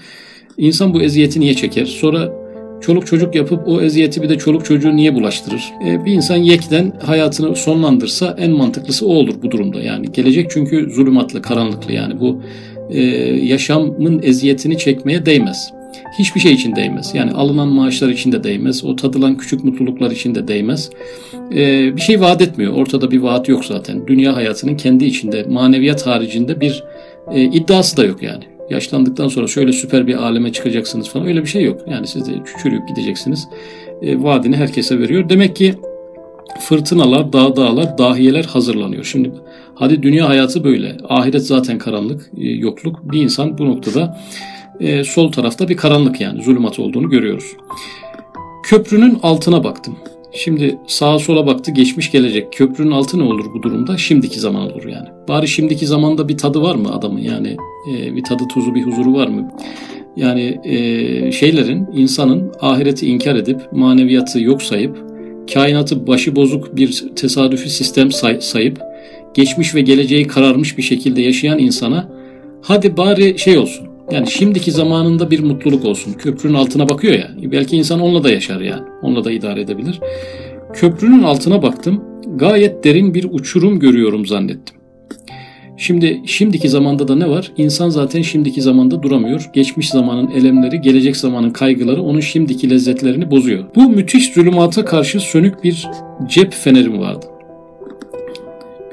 insan 0.58 0.94
bu 0.94 1.02
eziyeti 1.02 1.40
niye 1.40 1.54
çeker? 1.54 1.84
Sonra 1.84 2.32
çoluk 2.81 3.06
çocuk 3.06 3.34
yapıp 3.34 3.69
o 3.69 3.81
eziyeti 3.81 4.22
bir 4.22 4.28
de 4.28 4.38
çoluk 4.38 4.64
çocuğu 4.64 4.96
niye 4.96 5.14
bulaştırır? 5.14 5.72
E, 5.87 6.04
bir 6.04 6.12
insan 6.12 6.37
yekten 6.37 6.93
hayatını 7.02 7.56
sonlandırsa 7.56 8.37
en 8.38 8.50
mantıklısı 8.50 9.06
o 9.06 9.14
olur 9.14 9.34
bu 9.43 9.50
durumda. 9.50 9.82
Yani 9.82 10.12
gelecek 10.12 10.50
çünkü 10.50 10.90
zulümatlı, 10.90 11.42
karanlıklı 11.42 11.92
yani 11.92 12.20
bu 12.20 12.42
e, 12.90 13.00
yaşamın 13.46 14.22
eziyetini 14.22 14.78
çekmeye 14.78 15.26
değmez 15.26 15.75
hiçbir 16.19 16.40
şey 16.40 16.52
için 16.52 16.76
değmez. 16.76 17.14
Yani 17.14 17.31
alınan 17.31 17.69
maaşlar 17.69 18.08
için 18.08 18.32
de 18.32 18.44
değmez. 18.44 18.84
O 18.84 18.96
tadılan 18.96 19.37
küçük 19.37 19.64
mutluluklar 19.64 20.10
için 20.10 20.34
de 20.34 20.48
değmez. 20.48 20.90
Ee, 21.52 21.96
bir 21.96 22.00
şey 22.00 22.20
vaat 22.20 22.43
etmiyor. 22.43 22.72
Ortada 22.72 23.10
bir 23.10 23.19
vaat 23.19 23.48
yok 23.48 23.64
zaten. 23.64 24.06
Dünya 24.06 24.37
hayatının 24.37 24.76
kendi 24.76 25.04
içinde, 25.04 25.43
maneviyat 25.43 26.06
haricinde 26.06 26.60
bir 26.60 26.84
e, 27.32 27.43
iddiası 27.43 27.96
da 27.96 28.04
yok 28.04 28.22
yani. 28.22 28.44
Yaşlandıktan 28.70 29.28
sonra 29.28 29.46
şöyle 29.46 29.72
süper 29.72 30.06
bir 30.06 30.14
aleme 30.14 30.52
çıkacaksınız 30.52 31.08
falan 31.08 31.26
öyle 31.26 31.43
bir 31.43 31.46
şey 31.48 31.64
yok. 31.64 31.81
Yani 31.90 32.06
siz 32.06 32.28
de 32.28 32.32
çürüyüp 32.62 32.88
gideceksiniz. 32.88 33.49
E, 34.02 34.22
vaadini 34.22 34.56
herkese 34.56 34.99
veriyor. 34.99 35.28
Demek 35.28 35.56
ki 35.56 35.75
fırtınalar, 36.60 37.32
dağ 37.32 37.56
dağlar, 37.56 37.99
dahiyeler 37.99 38.44
hazırlanıyor. 38.44 39.04
Şimdi 39.04 39.32
hadi 39.75 40.02
dünya 40.02 40.28
hayatı 40.28 40.64
böyle. 40.64 40.96
Ahiret 41.08 41.46
zaten 41.46 41.78
karanlık, 41.78 42.31
e, 42.38 42.49
yokluk. 42.49 43.12
Bir 43.12 43.22
insan 43.22 43.58
bu 43.58 43.66
noktada 43.66 44.19
e, 44.81 45.05
sol 45.05 45.32
tarafta 45.32 45.69
bir 45.69 45.76
karanlık 45.76 46.20
yani 46.20 46.43
zulümat 46.43 46.78
olduğunu 46.78 47.11
görüyoruz. 47.11 47.56
Köprünün 48.64 49.18
altına 49.23 49.64
baktım. 49.64 49.97
Şimdi 50.33 50.78
sağa 50.87 51.18
sola 51.18 51.47
baktı 51.47 51.71
geçmiş 51.71 52.12
gelecek. 52.12 52.52
Köprünün 52.52 52.90
altı 52.90 53.18
ne 53.18 53.23
olur 53.23 53.45
bu 53.54 53.62
durumda? 53.62 53.97
Şimdiki 53.97 54.40
zaman 54.40 54.73
olur 54.73 54.85
yani. 54.85 55.09
Bari 55.28 55.49
şimdiki 55.49 55.87
zamanda 55.87 56.28
bir 56.28 56.38
tadı 56.38 56.62
var 56.62 56.75
mı 56.75 56.95
adamın 56.95 57.21
yani 57.21 57.56
e, 57.92 58.16
bir 58.16 58.25
tadı 58.25 58.49
tuzu 58.49 58.75
bir 58.75 58.83
huzuru 58.83 59.14
var 59.14 59.28
mı? 59.28 59.50
Yani 60.16 60.61
e, 60.64 61.33
şeylerin 61.33 61.87
insanın 61.95 62.52
ahireti 62.61 63.06
inkar 63.06 63.35
edip 63.35 63.73
maneviyatı 63.73 64.40
yok 64.40 64.62
sayıp 64.62 65.06
kainatı 65.54 66.06
başı 66.06 66.37
bozuk 66.37 66.76
bir 66.76 67.04
tesadüfi 67.16 67.71
sistem 67.71 68.12
say- 68.12 68.40
sayıp 68.40 68.80
geçmiş 69.35 69.75
ve 69.75 69.80
geleceği 69.80 70.26
kararmış 70.26 70.78
bir 70.78 70.83
şekilde 70.83 71.23
yaşayan 71.23 71.59
insana 71.59 72.09
hadi 72.62 72.97
bari 72.97 73.38
şey 73.38 73.59
olsun 73.59 73.86
yani 74.10 74.30
şimdiki 74.30 74.72
zamanında 74.72 75.30
bir 75.30 75.40
mutluluk 75.40 75.84
olsun. 75.84 76.12
Köprünün 76.12 76.54
altına 76.54 76.88
bakıyor 76.88 77.14
ya. 77.14 77.30
Belki 77.42 77.76
insan 77.76 78.00
onunla 78.00 78.25
da 78.25 78.30
yaşar 78.30 78.60
yani. 78.60 78.82
Onunla 79.02 79.25
da 79.25 79.32
idare 79.32 79.60
edebilir. 79.60 80.00
Köprünün 80.72 81.22
altına 81.22 81.62
baktım. 81.62 82.04
Gayet 82.36 82.84
derin 82.84 83.14
bir 83.14 83.26
uçurum 83.30 83.78
görüyorum 83.78 84.26
zannettim. 84.26 84.76
Şimdi 85.76 86.22
şimdiki 86.26 86.68
zamanda 86.68 87.08
da 87.08 87.16
ne 87.16 87.30
var? 87.30 87.52
İnsan 87.56 87.88
zaten 87.88 88.22
şimdiki 88.22 88.62
zamanda 88.62 89.02
duramıyor. 89.02 89.50
Geçmiş 89.52 89.88
zamanın 89.88 90.30
elemleri, 90.30 90.80
gelecek 90.80 91.16
zamanın 91.16 91.50
kaygıları 91.50 92.02
onun 92.02 92.20
şimdiki 92.20 92.70
lezzetlerini 92.70 93.30
bozuyor. 93.30 93.64
Bu 93.75 93.90
müthiş 93.90 94.32
zulümata 94.32 94.84
karşı 94.84 95.20
sönük 95.20 95.64
bir 95.64 95.88
cep 96.28 96.52
fenerim 96.52 97.00
vardı. 97.00 97.26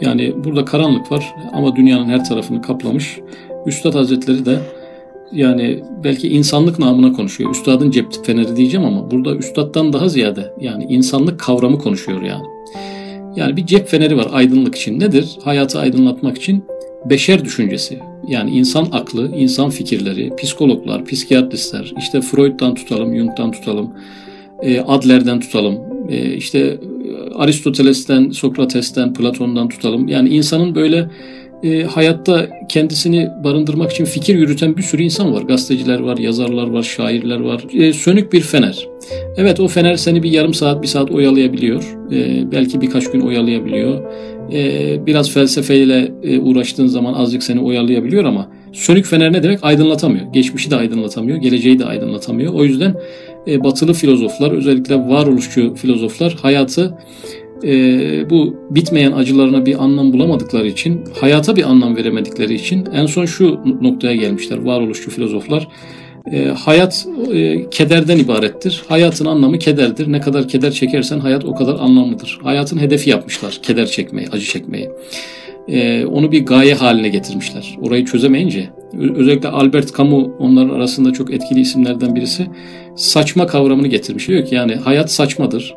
Yani 0.01 0.33
burada 0.43 0.65
karanlık 0.65 1.11
var 1.11 1.25
ama 1.53 1.75
dünyanın 1.75 2.05
her 2.05 2.25
tarafını 2.25 2.61
kaplamış. 2.61 3.19
Üstad 3.65 3.95
Hazretleri 3.95 4.45
de 4.45 4.59
yani 5.33 5.83
belki 6.03 6.27
insanlık 6.27 6.79
namına 6.79 7.13
konuşuyor. 7.13 7.51
Üstadın 7.51 7.91
cep 7.91 8.25
feneri 8.25 8.55
diyeceğim 8.55 8.85
ama 8.85 9.11
burada 9.11 9.35
üstaddan 9.35 9.93
daha 9.93 10.09
ziyade 10.09 10.53
yani 10.61 10.83
insanlık 10.89 11.39
kavramı 11.39 11.79
konuşuyor 11.79 12.21
yani. 12.21 12.43
Yani 13.35 13.57
bir 13.57 13.65
cep 13.65 13.87
feneri 13.87 14.17
var 14.17 14.27
aydınlık 14.31 14.75
için. 14.75 14.99
Nedir? 14.99 15.37
Hayatı 15.43 15.79
aydınlatmak 15.79 16.37
için 16.37 16.63
beşer 17.05 17.45
düşüncesi. 17.45 17.99
Yani 18.27 18.51
insan 18.51 18.87
aklı, 18.91 19.31
insan 19.35 19.69
fikirleri, 19.69 20.35
psikologlar, 20.35 21.05
psikiyatristler, 21.05 21.93
işte 21.97 22.21
Freud'dan 22.21 22.75
tutalım, 22.75 23.15
Jung'dan 23.15 23.51
tutalım, 23.51 23.93
e, 24.61 24.79
Adler'den 24.79 25.39
tutalım, 25.39 25.79
e, 26.09 26.33
işte 26.33 26.77
Aristoteles'ten, 27.35 28.29
Sokrates'ten, 28.29 29.13
Platon'dan 29.13 29.69
tutalım. 29.69 30.07
Yani 30.07 30.29
insanın 30.29 30.75
böyle 30.75 31.09
e, 31.63 31.83
hayatta 31.83 32.49
kendisini 32.69 33.29
barındırmak 33.43 33.91
için 33.91 34.05
fikir 34.05 34.35
yürüten 34.35 34.77
bir 34.77 34.81
sürü 34.81 35.03
insan 35.03 35.33
var. 35.33 35.41
Gazeteciler 35.41 35.99
var, 35.99 36.17
yazarlar 36.17 36.67
var, 36.67 36.83
şairler 36.83 37.39
var. 37.39 37.63
E, 37.73 37.93
sönük 37.93 38.33
bir 38.33 38.41
fener. 38.41 38.87
Evet 39.37 39.59
o 39.59 39.67
fener 39.67 39.95
seni 39.95 40.23
bir 40.23 40.31
yarım 40.31 40.53
saat, 40.53 40.81
bir 40.81 40.87
saat 40.87 41.11
oyalayabiliyor. 41.11 41.83
E, 42.11 42.51
belki 42.51 42.81
birkaç 42.81 43.11
gün 43.11 43.21
oyalayabiliyor. 43.21 44.01
E, 44.53 45.05
biraz 45.05 45.31
felsefeyle 45.31 46.11
e, 46.23 46.39
uğraştığın 46.39 46.87
zaman 46.87 47.13
azıcık 47.13 47.43
seni 47.43 47.59
oyalayabiliyor 47.59 48.23
ama 48.23 48.49
sönük 48.73 49.05
fener 49.05 49.33
ne 49.33 49.43
demek? 49.43 49.59
Aydınlatamıyor. 49.61 50.33
Geçmişi 50.33 50.71
de 50.71 50.75
aydınlatamıyor, 50.75 51.37
geleceği 51.37 51.79
de 51.79 51.85
aydınlatamıyor. 51.85 52.53
O 52.53 52.63
yüzden 52.63 52.95
e, 53.47 53.63
batılı 53.63 53.93
filozoflar, 53.93 54.51
özellikle 54.51 54.95
varoluşçu 54.95 55.75
filozoflar 55.75 56.33
hayatı 56.41 56.97
e, 57.63 58.29
bu 58.29 58.55
bitmeyen 58.69 59.11
acılarına 59.11 59.65
bir 59.65 59.83
anlam 59.83 60.13
bulamadıkları 60.13 60.67
için, 60.67 61.01
hayata 61.21 61.55
bir 61.55 61.63
anlam 61.63 61.95
veremedikleri 61.95 62.53
için 62.53 62.85
en 62.93 63.05
son 63.05 63.25
şu 63.25 63.59
noktaya 63.81 64.15
gelmişler 64.15 64.57
varoluşçu 64.57 65.11
filozoflar. 65.11 65.67
E, 66.31 66.45
hayat 66.45 67.07
e, 67.33 67.69
kederden 67.69 68.17
ibarettir. 68.17 68.83
Hayatın 68.87 69.25
anlamı 69.25 69.59
kederdir. 69.59 70.11
Ne 70.11 70.21
kadar 70.21 70.47
keder 70.47 70.71
çekersen 70.71 71.19
hayat 71.19 71.45
o 71.45 71.55
kadar 71.55 71.73
anlamlıdır. 71.73 72.39
Hayatın 72.43 72.77
hedefi 72.77 73.09
yapmışlar 73.09 73.59
keder 73.63 73.85
çekmeyi, 73.85 74.27
acı 74.31 74.45
çekmeyi. 74.45 74.89
E, 75.67 76.05
onu 76.05 76.31
bir 76.31 76.45
gaye 76.45 76.73
haline 76.73 77.09
getirmişler. 77.09 77.77
Orayı 77.81 78.05
çözemeyince. 78.05 78.69
Özellikle 79.15 79.49
Albert 79.49 79.97
Camus 79.97 80.27
onların 80.39 80.75
arasında 80.75 81.13
çok 81.13 81.33
etkili 81.33 81.59
isimlerden 81.59 82.15
birisi. 82.15 82.47
Saçma 82.95 83.47
kavramını 83.47 83.87
getirmiş. 83.87 84.27
Diyor 84.27 84.45
ki 84.45 84.55
yani 84.55 84.75
hayat 84.75 85.11
saçmadır. 85.11 85.75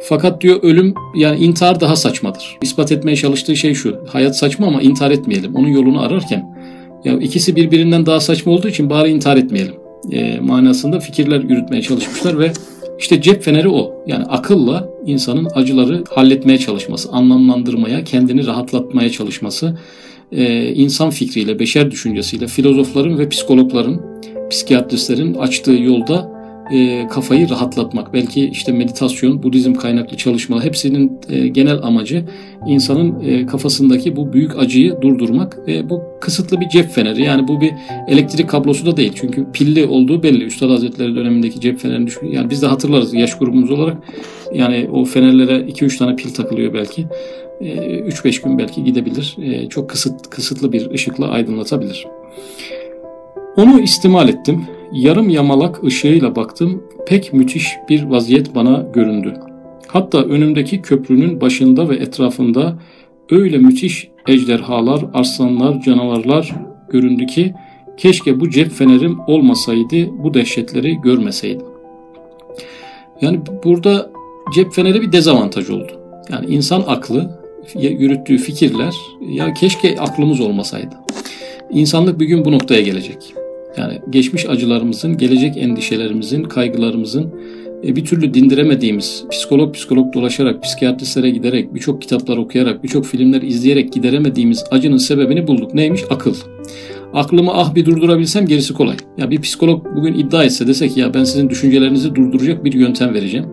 Fakat 0.00 0.40
diyor 0.40 0.62
ölüm 0.62 0.94
yani 1.16 1.40
intihar 1.40 1.80
daha 1.80 1.96
saçmadır. 1.96 2.58
İspat 2.62 2.92
etmeye 2.92 3.16
çalıştığı 3.16 3.56
şey 3.56 3.74
şu. 3.74 3.96
Hayat 4.08 4.36
saçma 4.36 4.66
ama 4.66 4.82
intihar 4.82 5.10
etmeyelim. 5.10 5.54
Onun 5.54 5.68
yolunu 5.68 6.02
ararken 6.02 6.56
ya 7.04 7.18
ikisi 7.18 7.56
birbirinden 7.56 8.06
daha 8.06 8.20
saçma 8.20 8.52
olduğu 8.52 8.68
için 8.68 8.90
bari 8.90 9.10
intihar 9.10 9.36
etmeyelim. 9.36 9.74
E, 10.12 10.40
manasında 10.40 11.00
fikirler 11.00 11.40
yürütmeye 11.40 11.82
çalışmışlar 11.82 12.38
ve 12.38 12.52
işte 12.98 13.22
cep 13.22 13.42
feneri 13.42 13.68
o. 13.68 14.04
Yani 14.06 14.24
akılla 14.24 14.88
insanın 15.06 15.48
acıları 15.54 16.04
halletmeye 16.10 16.58
çalışması, 16.58 17.10
anlamlandırmaya, 17.10 18.04
kendini 18.04 18.46
rahatlatmaya 18.46 19.10
çalışması, 19.10 19.78
e, 20.32 20.72
insan 20.72 21.10
fikriyle, 21.10 21.58
beşer 21.58 21.90
düşüncesiyle, 21.90 22.46
filozofların 22.46 23.18
ve 23.18 23.28
psikologların, 23.28 24.00
psikiyatristlerin 24.50 25.34
açtığı 25.34 25.72
yolda 25.72 26.33
e, 26.72 27.06
kafayı 27.08 27.50
rahatlatmak. 27.50 28.12
Belki 28.12 28.48
işte 28.48 28.72
meditasyon, 28.72 29.42
Budizm 29.42 29.74
kaynaklı 29.74 30.16
çalışma 30.16 30.64
hepsinin 30.64 31.20
e, 31.28 31.48
genel 31.48 31.82
amacı 31.82 32.24
insanın 32.66 33.20
e, 33.20 33.46
kafasındaki 33.46 34.16
bu 34.16 34.32
büyük 34.32 34.58
acıyı 34.58 34.96
durdurmak. 35.02 35.58
E, 35.68 35.90
bu 35.90 36.02
kısıtlı 36.20 36.60
bir 36.60 36.68
cep 36.68 36.90
feneri. 36.90 37.22
Yani 37.22 37.48
bu 37.48 37.60
bir 37.60 37.72
elektrik 38.08 38.50
kablosu 38.50 38.86
da 38.86 38.96
değil. 38.96 39.12
Çünkü 39.14 39.46
pilli 39.52 39.86
olduğu 39.86 40.22
belli. 40.22 40.44
Üstad 40.44 40.70
Hazretleri 40.70 41.16
dönemindeki 41.16 41.60
cep 41.60 41.78
fenerini 41.78 42.06
düşün. 42.06 42.26
Yani 42.26 42.50
biz 42.50 42.62
de 42.62 42.66
hatırlarız 42.66 43.14
yaş 43.14 43.38
grubumuz 43.38 43.70
olarak. 43.70 43.96
Yani 44.54 44.88
o 44.92 45.04
fenerlere 45.04 45.56
2-3 45.56 45.98
tane 45.98 46.16
pil 46.16 46.34
takılıyor 46.34 46.74
belki. 46.74 47.06
3-5 47.60 48.28
e, 48.28 48.42
gün 48.44 48.58
belki 48.58 48.84
gidebilir. 48.84 49.36
E, 49.42 49.68
çok 49.68 49.90
kısıt, 49.90 50.30
kısıtlı 50.30 50.72
bir 50.72 50.90
ışıkla 50.90 51.28
aydınlatabilir. 51.28 52.06
Onu 53.56 53.80
istimal 53.80 54.28
ettim 54.28 54.66
yarım 54.94 55.28
yamalak 55.28 55.84
ışığıyla 55.84 56.36
baktım, 56.36 56.82
pek 57.06 57.32
müthiş 57.32 57.76
bir 57.88 58.02
vaziyet 58.02 58.54
bana 58.54 58.86
göründü. 58.92 59.34
Hatta 59.86 60.22
önümdeki 60.22 60.82
köprünün 60.82 61.40
başında 61.40 61.88
ve 61.88 61.96
etrafında 61.96 62.78
öyle 63.30 63.58
müthiş 63.58 64.08
ejderhalar, 64.28 65.04
arslanlar, 65.14 65.80
canavarlar 65.80 66.54
göründü 66.90 67.26
ki 67.26 67.54
keşke 67.96 68.40
bu 68.40 68.50
cep 68.50 68.70
fenerim 68.70 69.18
olmasaydı, 69.26 70.22
bu 70.22 70.34
dehşetleri 70.34 70.94
görmeseydim. 70.94 71.66
Yani 73.20 73.40
burada 73.64 74.10
cep 74.54 74.72
feneri 74.72 75.02
bir 75.02 75.12
dezavantaj 75.12 75.70
oldu. 75.70 75.92
Yani 76.32 76.46
insan 76.46 76.84
aklı, 76.86 77.40
yürüttüğü 77.74 78.38
fikirler, 78.38 78.94
ya 79.20 79.54
keşke 79.54 80.00
aklımız 80.00 80.40
olmasaydı. 80.40 80.94
İnsanlık 81.70 82.20
bir 82.20 82.26
gün 82.26 82.44
bu 82.44 82.52
noktaya 82.52 82.80
gelecek. 82.80 83.34
Yani 83.76 84.00
geçmiş 84.10 84.48
acılarımızın, 84.48 85.16
gelecek 85.16 85.56
endişelerimizin, 85.56 86.42
kaygılarımızın 86.42 87.34
e, 87.84 87.96
bir 87.96 88.04
türlü 88.04 88.34
dindiremediğimiz, 88.34 89.24
psikolog 89.30 89.74
psikolog 89.74 90.14
dolaşarak, 90.14 90.62
psikiyatristlere 90.62 91.30
giderek, 91.30 91.74
birçok 91.74 92.02
kitaplar 92.02 92.36
okuyarak, 92.36 92.84
birçok 92.84 93.06
filmler 93.06 93.42
izleyerek 93.42 93.92
gideremediğimiz 93.92 94.64
acının 94.70 94.96
sebebini 94.96 95.46
bulduk. 95.46 95.74
Neymiş? 95.74 96.00
Akıl. 96.10 96.34
Aklımı 97.12 97.50
ah 97.54 97.74
bir 97.74 97.86
durdurabilsem 97.86 98.46
gerisi 98.46 98.74
kolay. 98.74 98.96
Ya 99.18 99.30
bir 99.30 99.40
psikolog 99.40 99.86
bugün 99.96 100.14
iddia 100.14 100.44
etse 100.44 100.66
desek 100.66 100.96
ya 100.96 101.14
ben 101.14 101.24
sizin 101.24 101.50
düşüncelerinizi 101.50 102.14
durduracak 102.14 102.64
bir 102.64 102.72
yöntem 102.72 103.14
vereceğim. 103.14 103.46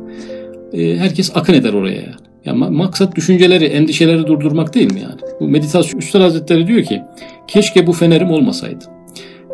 E, 0.74 0.98
herkes 0.98 1.32
akın 1.36 1.54
eder 1.54 1.74
oraya 1.74 1.96
yani. 1.96 2.16
Ya 2.46 2.54
maksat 2.54 3.16
düşünceleri, 3.16 3.66
endişeleri 3.66 4.28
durdurmak 4.28 4.74
değil 4.74 4.94
mi 4.94 5.00
yani? 5.00 5.20
Bu 5.40 5.48
meditasyon 5.48 6.00
Üstad 6.00 6.22
Hazretleri 6.22 6.68
diyor 6.68 6.84
ki 6.84 7.02
keşke 7.48 7.88
bu 7.88 7.94
fenerim 7.94 8.32
olmasaydı. 8.32 8.86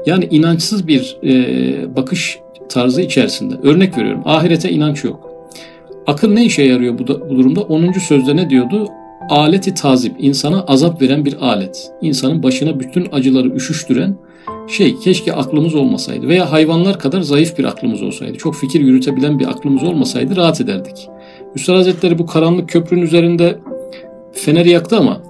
Yani 0.08 0.28
inançsız 0.32 0.88
bir 0.88 1.18
e, 1.24 1.96
bakış 1.96 2.40
tarzı 2.70 3.02
içerisinde. 3.02 3.56
Örnek 3.64 3.98
veriyorum. 3.98 4.22
Ahirete 4.26 4.72
inanç 4.72 5.04
yok. 5.04 5.32
Akıl 6.08 6.34
ne 6.34 6.46
işe 6.46 6.64
yarıyor 6.64 6.98
bu, 6.98 7.08
da, 7.08 7.30
bu 7.30 7.36
durumda? 7.36 7.62
10. 7.62 7.92
sözde 7.92 8.36
ne 8.36 8.50
diyordu? 8.50 8.88
Aleti 9.30 9.74
tazip, 9.74 10.16
insana 10.20 10.62
azap 10.62 11.02
veren 11.02 11.26
bir 11.26 11.46
alet. 11.46 11.92
İnsanın 12.02 12.44
başına 12.44 12.80
bütün 12.80 13.08
acıları 13.12 13.56
üşüştüren 13.56 14.18
şey 14.68 15.00
keşke 15.00 15.34
aklımız 15.34 15.76
olmasaydı 15.76 16.28
veya 16.28 16.52
hayvanlar 16.52 17.00
kadar 17.00 17.22
zayıf 17.22 17.58
bir 17.58 17.64
aklımız 17.64 18.02
olsaydı. 18.02 18.38
Çok 18.38 18.56
fikir 18.56 18.80
yürütebilen 18.80 19.40
bir 19.40 19.48
aklımız 19.48 19.84
olmasaydı 19.84 20.36
rahat 20.36 20.62
ederdik. 20.62 21.10
Üstad 21.56 21.76
Hazretleri 21.76 22.20
bu 22.20 22.26
karanlık 22.26 22.70
köprünün 22.70 23.02
üzerinde 23.02 23.60
feneri 24.32 24.70
yaktı 24.70 24.98
ama 24.98 25.22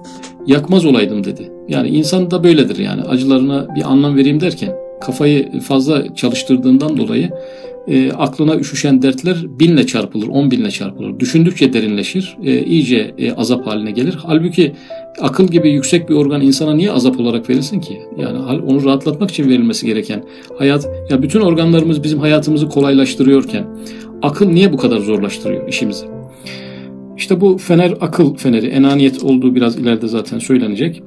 yakmaz 0.48 0.84
olaydım 0.84 1.24
dedi. 1.24 1.50
Yani 1.68 1.88
insan 1.88 2.30
da 2.30 2.44
böyledir 2.44 2.78
yani 2.78 3.02
acılarına 3.02 3.66
bir 3.76 3.92
anlam 3.92 4.16
vereyim 4.16 4.40
derken 4.40 4.72
kafayı 5.00 5.60
fazla 5.60 6.14
çalıştırdığından 6.14 6.96
dolayı 6.96 7.30
e, 7.88 8.12
aklına 8.12 8.56
üşüşen 8.56 9.02
dertler 9.02 9.36
binle 9.60 9.86
çarpılır, 9.86 10.28
on 10.28 10.50
binle 10.50 10.70
çarpılır. 10.70 11.20
Düşündükçe 11.20 11.72
derinleşir, 11.72 12.36
e, 12.44 12.64
iyice 12.64 13.14
e, 13.18 13.32
azap 13.32 13.66
haline 13.66 13.90
gelir. 13.90 14.18
Halbuki 14.26 14.72
akıl 15.20 15.46
gibi 15.46 15.70
yüksek 15.70 16.08
bir 16.08 16.14
organ 16.14 16.40
insana 16.40 16.74
niye 16.74 16.90
azap 16.90 17.20
olarak 17.20 17.50
verilsin 17.50 17.80
ki? 17.80 17.98
Yani 18.18 18.38
onu 18.62 18.84
rahatlatmak 18.84 19.30
için 19.30 19.48
verilmesi 19.48 19.86
gereken 19.86 20.24
hayat, 20.58 20.88
ya 21.10 21.22
bütün 21.22 21.40
organlarımız 21.40 22.02
bizim 22.04 22.18
hayatımızı 22.18 22.68
kolaylaştırıyorken 22.68 23.64
akıl 24.22 24.46
niye 24.46 24.72
bu 24.72 24.76
kadar 24.76 24.98
zorlaştırıyor 24.98 25.68
işimizi? 25.68 26.17
İşte 27.18 27.40
bu 27.40 27.58
fener 27.58 27.94
akıl 28.00 28.36
feneri, 28.36 28.66
enaniyet 28.66 29.22
olduğu 29.22 29.54
biraz 29.54 29.78
ileride 29.78 30.08
zaten 30.08 30.38
söylenecek. 30.38 31.02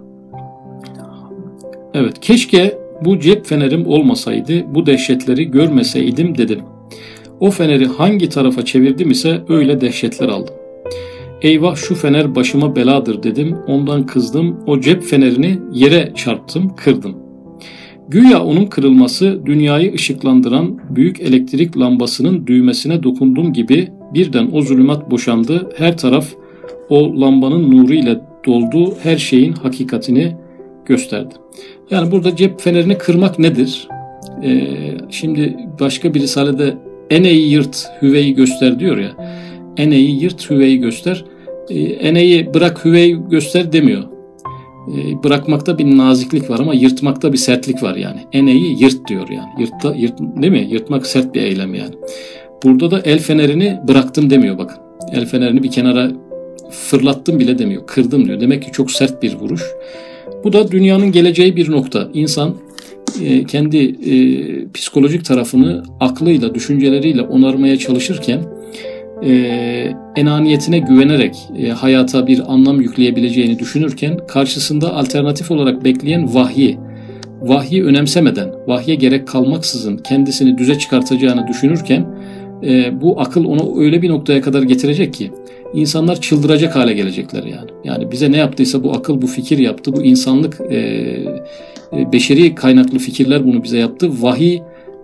Evet, 1.93 2.19
keşke 2.21 2.77
bu 3.05 3.19
cep 3.19 3.45
fenerim 3.45 3.87
olmasaydı, 3.87 4.75
bu 4.75 4.85
dehşetleri 4.85 5.51
görmeseydim 5.51 6.37
dedim. 6.37 6.59
O 7.39 7.51
feneri 7.51 7.85
hangi 7.85 8.29
tarafa 8.29 8.65
çevirdim 8.65 9.11
ise 9.11 9.41
öyle 9.49 9.81
dehşetler 9.81 10.27
aldım. 10.27 10.55
Eyvah 11.41 11.75
şu 11.75 11.95
fener 11.95 12.35
başıma 12.35 12.75
beladır 12.75 13.23
dedim, 13.23 13.57
ondan 13.67 14.05
kızdım, 14.05 14.59
o 14.67 14.79
cep 14.79 15.03
fenerini 15.03 15.59
yere 15.73 16.11
çarptım, 16.15 16.75
kırdım. 16.75 17.20
Güya 18.11 18.43
onun 18.43 18.65
kırılması 18.65 19.45
dünyayı 19.45 19.93
ışıklandıran 19.93 20.79
büyük 20.89 21.21
elektrik 21.21 21.77
lambasının 21.77 22.47
düğmesine 22.47 23.03
dokundum 23.03 23.53
gibi 23.53 23.87
birden 24.13 24.49
o 24.53 24.61
zulümat 24.61 25.11
boşandı. 25.11 25.69
Her 25.77 25.97
taraf 25.97 26.27
o 26.89 27.21
lambanın 27.21 27.71
nuru 27.71 27.93
ile 27.93 28.19
doldu. 28.45 28.93
Her 29.03 29.17
şeyin 29.17 29.53
hakikatini 29.53 30.35
gösterdi. 30.85 31.33
Yani 31.91 32.11
burada 32.11 32.35
cep 32.35 32.59
fenerini 32.59 32.97
kırmak 32.97 33.39
nedir? 33.39 33.87
Ee, 34.43 34.67
şimdi 35.09 35.57
başka 35.79 36.13
bir 36.13 36.21
risalede 36.21 36.77
eneyi 37.09 37.51
yırt, 37.51 37.87
hüveyi 38.01 38.35
göster 38.35 38.79
diyor 38.79 38.97
ya. 38.97 39.11
Eneyi 39.77 40.23
yırt, 40.23 40.49
hüveyi 40.49 40.79
göster. 40.79 41.25
Ee, 41.69 41.79
eneyi 41.79 42.53
bırak, 42.53 42.85
hüveyi 42.85 43.17
göster 43.29 43.73
demiyor. 43.73 44.03
Ee, 44.87 45.23
bırakmakta 45.23 45.77
bir 45.77 45.97
naziklik 45.97 46.49
var 46.49 46.59
ama 46.59 46.73
yırtmakta 46.73 47.33
bir 47.33 47.37
sertlik 47.37 47.83
var 47.83 47.95
yani. 47.95 48.19
Eneyi 48.33 48.83
yırt 48.83 49.07
diyor 49.07 49.29
yani. 49.29 49.49
Yırtta, 49.59 49.95
yırt, 49.95 50.19
değil 50.19 50.51
mi? 50.51 50.67
Yırtmak 50.71 51.07
sert 51.07 51.35
bir 51.35 51.41
eylem 51.41 51.73
yani. 51.73 51.95
Burada 52.63 52.91
da 52.91 53.01
el 53.05 53.19
fenerini 53.19 53.79
bıraktım 53.87 54.29
demiyor 54.29 54.57
bakın. 54.57 54.77
El 55.13 55.25
fenerini 55.25 55.63
bir 55.63 55.71
kenara 55.71 56.11
fırlattım 56.71 57.39
bile 57.39 57.59
demiyor. 57.59 57.87
Kırdım 57.87 58.25
diyor. 58.25 58.39
Demek 58.39 58.63
ki 58.63 58.71
çok 58.71 58.91
sert 58.91 59.23
bir 59.23 59.35
vuruş. 59.35 59.63
Bu 60.43 60.53
da 60.53 60.71
dünyanın 60.71 61.11
geleceği 61.11 61.55
bir 61.55 61.71
nokta. 61.71 62.09
İnsan 62.13 62.55
e, 63.21 63.43
kendi 63.43 63.77
e, 63.77 64.15
psikolojik 64.73 65.25
tarafını 65.25 65.83
aklıyla, 65.99 66.55
düşünceleriyle 66.55 67.21
onarmaya 67.21 67.77
çalışırken 67.77 68.43
e, 69.23 69.31
enaniyetine 70.15 70.79
güvenerek 70.79 71.35
e, 71.57 71.69
hayata 71.69 72.27
bir 72.27 72.53
anlam 72.53 72.81
yükleyebileceğini 72.81 73.59
düşünürken 73.59 74.17
karşısında 74.27 74.93
alternatif 74.93 75.51
olarak 75.51 75.83
bekleyen 75.83 76.33
vahyi, 76.33 76.77
vahyi 77.41 77.83
önemsemeden, 77.83 78.49
vahye 78.67 78.95
gerek 78.95 79.27
kalmaksızın 79.27 79.97
kendisini 79.97 80.57
düze 80.57 80.79
çıkartacağını 80.79 81.47
düşünürken 81.47 82.05
e, 82.63 83.01
bu 83.01 83.21
akıl 83.21 83.45
onu 83.45 83.81
öyle 83.81 84.01
bir 84.01 84.09
noktaya 84.09 84.41
kadar 84.41 84.63
getirecek 84.63 85.13
ki 85.13 85.31
insanlar 85.73 86.21
çıldıracak 86.21 86.75
hale 86.75 86.93
gelecekler 86.93 87.43
yani. 87.43 87.69
Yani 87.83 88.11
bize 88.11 88.31
ne 88.31 88.37
yaptıysa 88.37 88.83
bu 88.83 88.91
akıl, 88.91 89.21
bu 89.21 89.27
fikir 89.27 89.57
yaptı, 89.57 89.93
bu 89.93 90.03
insanlık, 90.03 90.61
e, 90.61 90.77
e, 91.93 92.11
beşeri 92.11 92.55
kaynaklı 92.55 92.99
fikirler 92.99 93.45
bunu 93.45 93.63
bize 93.63 93.77
yaptı. 93.77 94.09
Vahiy 94.21 94.59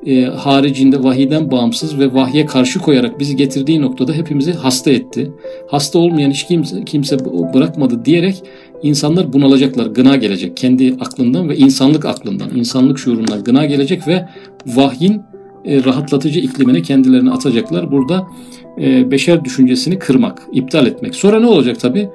e, 0.06 0.26
haricinde 0.26 1.04
vahiden 1.04 1.52
bağımsız 1.52 2.00
ve 2.00 2.14
vahye 2.14 2.46
karşı 2.46 2.80
koyarak 2.80 3.20
bizi 3.20 3.36
getirdiği 3.36 3.82
noktada 3.82 4.14
hepimizi 4.14 4.54
hasta 4.54 4.92
etti. 4.92 5.32
Hasta 5.68 6.00
olmayan 6.00 6.32
hiç 6.32 6.44
kimse, 6.44 6.84
kimse 6.86 7.20
bırakmadı 7.54 8.06
diyerek 8.06 8.44
insanlar 8.84 9.34
bunalacaklar. 9.34 9.86
Gına 9.86 10.16
gelecek 10.16 10.58
kendi 10.58 10.96
aklından 11.00 11.50
ve 11.50 11.58
insanlık 11.58 12.06
aklından, 12.06 12.50
insanlık 12.56 13.00
şuurundan 13.00 13.44
gına 13.44 13.66
gelecek 13.66 14.08
ve 14.08 14.26
vahyin 14.66 15.22
e, 15.66 15.84
rahatlatıcı 15.84 16.40
iklimine 16.40 16.82
kendilerini 16.82 17.32
atacaklar. 17.32 17.92
Burada 17.92 18.28
e, 18.82 19.12
beşer 19.12 19.46
düşüncesini 19.46 20.00
kırmak, 20.00 20.42
iptal 20.54 20.88
etmek. 20.88 21.16
Sonra 21.16 21.40
ne 21.40 21.48
olacak 21.48 21.80
tabi? 21.80 22.10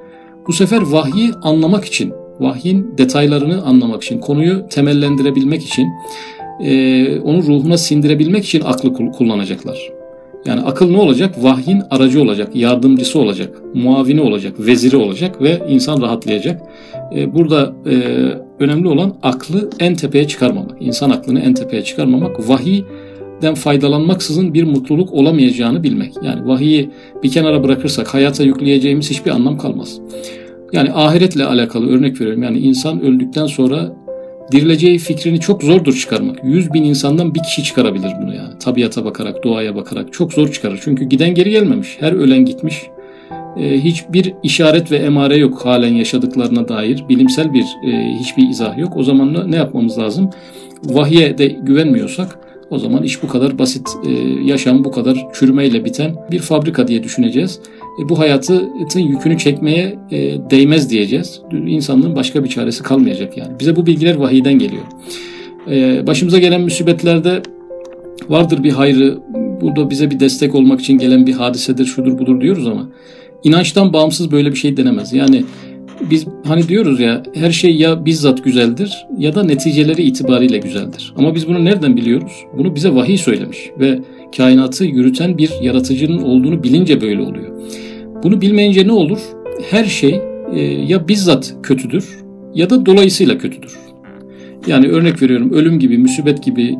Bu 0.47 0.53
sefer 0.53 0.81
vahyi 0.81 1.31
anlamak 1.41 1.85
için, 1.85 2.13
vahyin 2.39 2.93
detaylarını 2.97 3.63
anlamak 3.63 4.03
için, 4.03 4.19
konuyu 4.19 4.67
temellendirebilmek 4.69 5.63
için, 5.63 5.87
e, 6.63 7.19
onu 7.19 7.43
ruhuna 7.43 7.77
sindirebilmek 7.77 8.45
için 8.45 8.61
aklı 8.61 8.93
kullanacaklar. 8.93 9.91
Yani 10.45 10.61
akıl 10.61 10.91
ne 10.91 10.97
olacak? 10.97 11.43
Vahyin 11.43 11.81
aracı 11.89 12.21
olacak, 12.21 12.55
yardımcısı 12.55 13.19
olacak, 13.19 13.61
muavini 13.73 14.21
olacak, 14.21 14.53
veziri 14.59 14.97
olacak 14.97 15.41
ve 15.41 15.61
insan 15.69 16.01
rahatlayacak. 16.01 16.61
Burada 17.33 17.73
önemli 18.59 18.87
olan 18.87 19.15
aklı 19.21 19.69
en 19.79 19.95
tepeye 19.95 20.27
çıkarmamak, 20.27 20.77
insan 20.79 21.09
aklını 21.09 21.39
en 21.39 21.53
tepeye 21.53 21.83
çıkarmamak, 21.83 22.49
vahiy 22.49 22.83
den 23.41 23.53
faydalanmaksızın 23.53 24.53
bir 24.53 24.63
mutluluk 24.63 25.13
olamayacağını 25.13 25.83
bilmek. 25.83 26.13
Yani 26.23 26.47
vahiyi 26.47 26.89
bir 27.23 27.31
kenara 27.31 27.63
bırakırsak 27.63 28.13
hayata 28.13 28.43
yükleyeceğimiz 28.43 29.09
hiçbir 29.09 29.31
anlam 29.31 29.57
kalmaz. 29.57 29.99
Yani 30.73 30.93
ahiretle 30.93 31.45
alakalı 31.45 31.89
örnek 31.89 32.21
veriyorum. 32.21 32.43
Yani 32.43 32.59
insan 32.59 33.01
öldükten 33.01 33.45
sonra 33.45 33.95
dirileceği 34.51 34.97
fikrini 34.97 35.39
çok 35.39 35.63
zordur 35.63 35.93
çıkarmak. 35.93 36.43
Yüz 36.43 36.73
bin 36.73 36.83
insandan 36.83 37.35
bir 37.35 37.43
kişi 37.43 37.63
çıkarabilir 37.63 38.11
bunu 38.21 38.35
yani. 38.35 38.59
Tabiata 38.59 39.05
bakarak, 39.05 39.43
doğaya 39.43 39.75
bakarak 39.75 40.13
çok 40.13 40.33
zor 40.33 40.51
çıkarır. 40.51 40.79
Çünkü 40.83 41.05
giden 41.05 41.35
geri 41.35 41.49
gelmemiş. 41.49 41.97
Her 41.99 42.11
ölen 42.11 42.45
gitmiş. 42.45 42.83
Ee, 43.57 43.79
hiçbir 43.79 44.33
işaret 44.43 44.91
ve 44.91 44.97
emare 44.97 45.37
yok 45.37 45.65
halen 45.65 45.93
yaşadıklarına 45.93 46.67
dair. 46.67 47.03
Bilimsel 47.09 47.53
bir 47.53 47.65
e, 47.87 48.15
hiçbir 48.19 48.49
izah 48.49 48.77
yok. 48.77 48.97
O 48.97 49.03
zaman 49.03 49.51
ne 49.51 49.55
yapmamız 49.55 49.97
lazım? 49.97 50.29
Vahye 50.83 51.37
de 51.37 51.47
güvenmiyorsak 51.47 52.39
o 52.69 52.79
zaman 52.79 53.03
iş 53.03 53.23
bu 53.23 53.27
kadar 53.27 53.59
basit, 53.59 53.89
e, 54.05 54.11
yaşam 54.43 54.83
bu 54.83 54.91
kadar 54.91 55.17
çürümeyle 55.33 55.85
biten 55.85 56.15
bir 56.31 56.39
fabrika 56.39 56.87
diye 56.87 57.03
düşüneceğiz. 57.03 57.59
E, 57.99 58.09
bu 58.09 58.19
hayatın 58.19 58.99
yükünü 58.99 59.37
çekmeye 59.37 59.99
e, 60.11 60.17
değmez 60.49 60.89
diyeceğiz. 60.89 61.41
İnsanlığın 61.67 62.15
başka 62.15 62.43
bir 62.43 62.49
çaresi 62.49 62.83
kalmayacak 62.83 63.37
yani. 63.37 63.59
Bize 63.59 63.75
bu 63.75 63.85
bilgiler 63.85 64.15
vahiyden 64.15 64.59
geliyor. 64.59 64.83
Başımıza 66.07 66.39
gelen 66.39 66.61
musibetlerde 66.61 67.41
vardır 68.29 68.63
bir 68.63 68.71
hayrı, 68.71 69.19
bu 69.61 69.75
da 69.75 69.89
bize 69.89 70.11
bir 70.11 70.19
destek 70.19 70.55
olmak 70.55 70.79
için 70.81 70.97
gelen 70.97 71.27
bir 71.27 71.33
hadisedir, 71.33 71.85
şudur 71.85 72.17
budur 72.17 72.41
diyoruz 72.41 72.67
ama 72.67 72.89
inançtan 73.43 73.93
bağımsız 73.93 74.31
böyle 74.31 74.51
bir 74.51 74.55
şey 74.55 74.77
denemez. 74.77 75.13
Yani 75.13 75.43
biz 76.11 76.27
hani 76.45 76.67
diyoruz 76.67 76.99
ya 76.99 77.23
her 77.33 77.51
şey 77.51 77.75
ya 77.75 78.05
bizzat 78.05 78.43
güzeldir 78.43 79.05
ya 79.17 79.35
da 79.35 79.43
neticeleri 79.43 80.03
itibariyle 80.03 80.57
güzeldir. 80.57 81.13
Ama 81.17 81.35
biz 81.35 81.47
bunu 81.47 81.65
nereden 81.65 81.95
biliyoruz? 81.95 82.31
Bunu 82.57 82.75
bize 82.75 82.95
vahiy 82.95 83.17
söylemiş 83.17 83.57
ve 83.79 83.99
kainatı 84.37 84.85
yürüten 84.85 85.37
bir 85.37 85.51
yaratıcının 85.61 86.21
olduğunu 86.21 86.63
bilince 86.63 87.01
böyle 87.01 87.21
oluyor. 87.21 87.51
Bunu 88.23 88.41
bilmeyince 88.41 88.87
ne 88.87 88.91
olur? 88.91 89.19
Her 89.69 89.85
şey 89.85 90.21
e, 90.53 90.61
ya 90.61 91.07
bizzat 91.07 91.55
kötüdür 91.63 92.23
ya 92.53 92.69
da 92.69 92.85
dolayısıyla 92.85 93.37
kötüdür. 93.37 93.73
Yani 94.67 94.87
örnek 94.87 95.21
veriyorum 95.21 95.53
ölüm 95.53 95.79
gibi, 95.79 95.97
müsibet 95.97 96.43
gibi, 96.43 96.75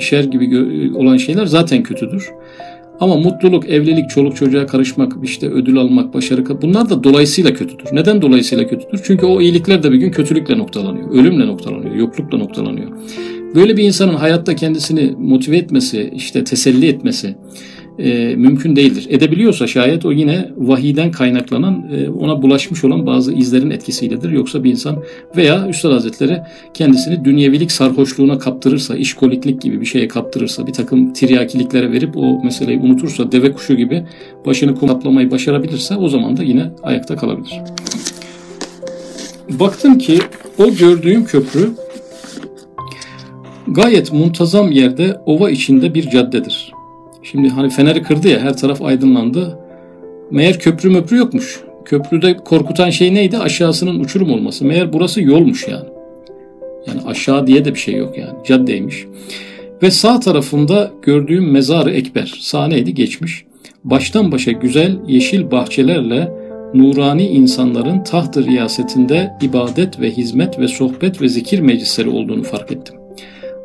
şer 0.00 0.24
gibi 0.24 0.60
olan 0.94 1.16
şeyler 1.16 1.46
zaten 1.46 1.82
kötüdür. 1.82 2.30
Ama 3.00 3.16
mutluluk, 3.16 3.68
evlilik, 3.68 4.10
çoluk 4.10 4.36
çocuğa 4.36 4.66
karışmak, 4.66 5.12
işte 5.22 5.48
ödül 5.48 5.76
almak, 5.76 6.14
başarı 6.14 6.62
bunlar 6.62 6.90
da 6.90 7.04
dolayısıyla 7.04 7.54
kötüdür. 7.54 7.84
Neden 7.92 8.22
dolayısıyla 8.22 8.66
kötüdür? 8.66 9.00
Çünkü 9.04 9.26
o 9.26 9.40
iyilikler 9.40 9.82
de 9.82 9.92
bir 9.92 9.96
gün 9.96 10.10
kötülükle 10.10 10.58
noktalanıyor, 10.58 11.10
ölümle 11.10 11.46
noktalanıyor, 11.46 11.94
yoklukla 11.94 12.38
noktalanıyor. 12.38 12.90
Böyle 13.54 13.76
bir 13.76 13.82
insanın 13.82 14.14
hayatta 14.14 14.56
kendisini 14.56 15.14
motive 15.18 15.56
etmesi, 15.56 16.12
işte 16.16 16.44
teselli 16.44 16.86
etmesi, 16.86 17.34
e, 18.02 18.36
mümkün 18.36 18.76
değildir. 18.76 19.06
Edebiliyorsa 19.10 19.66
şayet 19.66 20.06
o 20.06 20.12
yine 20.12 20.50
vahiden 20.56 21.10
kaynaklanan 21.10 21.84
e, 21.92 22.08
ona 22.10 22.42
bulaşmış 22.42 22.84
olan 22.84 23.06
bazı 23.06 23.32
izlerin 23.32 23.70
etkisiyledir. 23.70 24.30
Yoksa 24.30 24.64
bir 24.64 24.70
insan 24.70 25.02
veya 25.36 25.68
Üstad 25.68 25.92
Hazretleri 25.92 26.42
kendisini 26.74 27.24
dünyevilik 27.24 27.72
sarhoşluğuna 27.72 28.38
kaptırırsa, 28.38 28.96
işkoliklik 28.96 29.62
gibi 29.62 29.80
bir 29.80 29.86
şeye 29.86 30.08
kaptırırsa, 30.08 30.66
bir 30.66 30.72
takım 30.72 31.12
tiryakiliklere 31.12 31.92
verip 31.92 32.16
o 32.16 32.44
meseleyi 32.44 32.78
unutursa, 32.78 33.32
deve 33.32 33.52
kuşu 33.52 33.74
gibi 33.74 34.04
başını 34.46 34.80
kaplamayı 34.80 35.30
başarabilirse 35.30 35.96
o 35.96 36.08
zaman 36.08 36.36
da 36.36 36.42
yine 36.42 36.70
ayakta 36.82 37.16
kalabilir. 37.16 37.60
Baktım 39.50 39.98
ki 39.98 40.18
o 40.58 40.74
gördüğüm 40.74 41.24
köprü 41.24 41.70
gayet 43.68 44.12
muntazam 44.12 44.72
yerde 44.72 45.20
ova 45.26 45.50
içinde 45.50 45.94
bir 45.94 46.10
caddedir. 46.10 46.72
Şimdi 47.32 47.48
hani 47.48 47.70
feneri 47.70 48.02
kırdı 48.02 48.28
ya 48.28 48.40
her 48.40 48.56
taraf 48.56 48.82
aydınlandı. 48.82 49.58
Meğer 50.30 50.58
köprü 50.58 50.90
möprü 50.90 51.16
yokmuş. 51.16 51.60
Köprüde 51.84 52.36
korkutan 52.36 52.90
şey 52.90 53.14
neydi? 53.14 53.38
Aşağısının 53.38 54.00
uçurum 54.00 54.30
olması. 54.30 54.64
Meğer 54.64 54.92
burası 54.92 55.22
yolmuş 55.22 55.68
yani. 55.68 55.88
Yani 56.86 57.00
aşağı 57.06 57.46
diye 57.46 57.64
de 57.64 57.74
bir 57.74 57.78
şey 57.78 57.94
yok 57.96 58.18
yani. 58.18 58.38
Caddeymiş. 58.46 59.06
Ve 59.82 59.90
sağ 59.90 60.20
tarafında 60.20 60.90
gördüğüm 61.02 61.50
mezarı 61.50 61.90
ekber. 61.90 62.34
Sahneydi 62.40 62.94
geçmiş. 62.94 63.44
Baştan 63.84 64.32
başa 64.32 64.52
güzel 64.52 64.96
yeşil 65.06 65.50
bahçelerle 65.50 66.32
nurani 66.74 67.26
insanların 67.26 68.04
taht 68.04 68.36
riyasetinde 68.36 69.32
ibadet 69.42 70.00
ve 70.00 70.10
hizmet 70.10 70.58
ve 70.58 70.68
sohbet 70.68 71.22
ve 71.22 71.28
zikir 71.28 71.60
meclisleri 71.60 72.08
olduğunu 72.08 72.42
fark 72.42 72.72
ettim. 72.72 72.94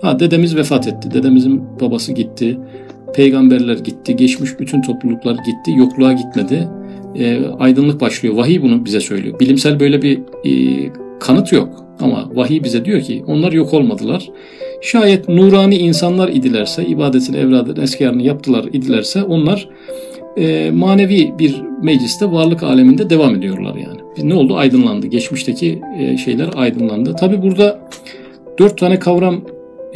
Ha 0.02 0.20
dedemiz 0.20 0.56
vefat 0.56 0.88
etti. 0.88 1.14
Dedemizin 1.14 1.64
babası 1.82 2.14
gitti. 2.14 2.58
Peygamberler 3.14 3.78
gitti, 3.78 4.16
geçmiş 4.16 4.60
bütün 4.60 4.82
topluluklar 4.82 5.34
gitti, 5.34 5.72
yokluğa 5.78 6.14
gitmedi. 6.14 6.68
E, 7.16 7.46
aydınlık 7.60 8.02
başlıyor. 8.02 8.36
Vahiy 8.36 8.62
bunu 8.62 8.86
bize 8.86 9.00
söylüyor. 9.00 9.40
Bilimsel 9.40 9.80
böyle 9.80 10.02
bir 10.02 10.20
e, 10.46 10.52
kanıt 11.20 11.52
yok. 11.52 11.86
Ama 12.00 12.30
vahiy 12.34 12.64
bize 12.64 12.86
diyor 12.86 13.02
ki 13.02 13.24
onlar 13.28 13.52
yok 13.52 13.74
olmadılar. 13.74 14.30
Şayet 14.82 15.30
nurani 15.30 15.78
insanlar 15.78 16.30
idilerse, 16.30 16.86
ibadetini, 16.86 17.38
evradını, 17.38 17.84
eskarını 17.84 18.22
yaptılar 18.22 18.66
idilerse 18.74 19.24
onlar 19.24 19.70
e, 20.38 20.72
manevi 20.72 21.34
bir 21.40 21.62
mecliste 21.84 22.32
varlık 22.32 22.64
aleminde 22.64 23.10
devam 23.10 23.36
ediyorlar 23.36 23.76
yani. 23.76 24.30
Ne 24.30 24.34
oldu? 24.34 24.56
Aydınlandı. 24.56 25.08
Geçmişteki 25.08 25.82
e, 26.00 26.18
şeyler 26.18 26.50
aydınlandı. 26.56 27.16
Tabi 27.16 27.42
burada 27.42 27.80
dört 28.60 28.78
tane 28.78 29.00
kavram 29.00 29.42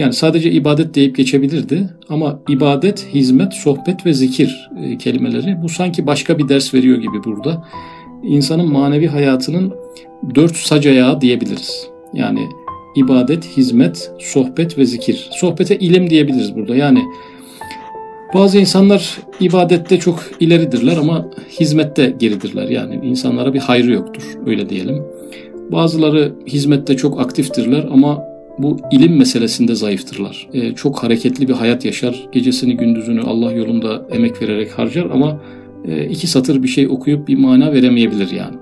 yani 0.02 0.14
sadece 0.14 0.52
ibadet 0.52 0.96
deyip 0.96 1.16
geçebilirdi 1.16 1.90
ama 2.10 2.40
ibadet, 2.50 3.08
hizmet, 3.14 3.54
sohbet 3.54 4.06
ve 4.06 4.14
zikir 4.14 4.70
e, 4.84 4.98
kelimeleri 4.98 5.62
bu 5.64 5.70
sanki 5.70 6.08
başka 6.08 6.38
bir 6.38 6.50
ders 6.50 6.74
veriyor 6.74 6.98
gibi 6.98 7.24
burada. 7.26 7.68
İnsanın 8.24 8.72
manevi 8.72 9.08
hayatının 9.08 9.74
dört 10.36 10.56
sac 10.56 10.88
ayağı 10.88 11.22
diyebiliriz. 11.22 11.88
Yani 12.14 12.40
ibadet, 12.96 13.58
hizmet, 13.58 14.12
sohbet 14.20 14.78
ve 14.78 14.86
zikir. 14.86 15.30
Sohbete 15.32 15.78
ilim 15.80 16.10
diyebiliriz 16.10 16.56
burada. 16.56 16.76
Yani 16.76 17.04
bazı 18.34 18.58
insanlar 18.58 19.18
ibadette 19.40 20.00
çok 20.00 20.20
ileridirler 20.40 20.98
ama 20.98 21.30
hizmette 21.60 22.16
geridirler. 22.20 22.70
Yani 22.70 23.00
insanlara 23.04 23.54
bir 23.54 23.60
hayrı 23.60 23.92
yoktur 23.92 24.24
öyle 24.46 24.70
diyelim. 24.70 25.04
Bazıları 25.72 26.34
hizmette 26.48 26.98
çok 26.98 27.20
aktiftirler 27.20 27.88
ama 27.92 28.31
bu 28.63 28.78
ilim 28.91 29.17
meselesinde 29.17 29.76
zayıftırlar. 29.76 30.50
E, 30.54 30.76
çok 30.76 31.04
hareketli 31.04 31.47
bir 31.47 31.54
hayat 31.54 31.86
yaşar. 31.86 32.28
Gecesini 32.32 32.78
gündüzünü 32.78 33.21
Allah 33.21 33.52
yolunda 33.52 34.06
emek 34.12 34.41
vererek 34.41 34.71
harcar 34.71 35.06
ama 35.13 35.41
e, 35.86 36.06
iki 36.06 36.28
satır 36.28 36.63
bir 36.63 36.67
şey 36.67 36.88
okuyup 36.88 37.28
bir 37.28 37.38
mana 37.38 37.74
veremeyebilir 37.74 38.32
yani. 38.32 38.56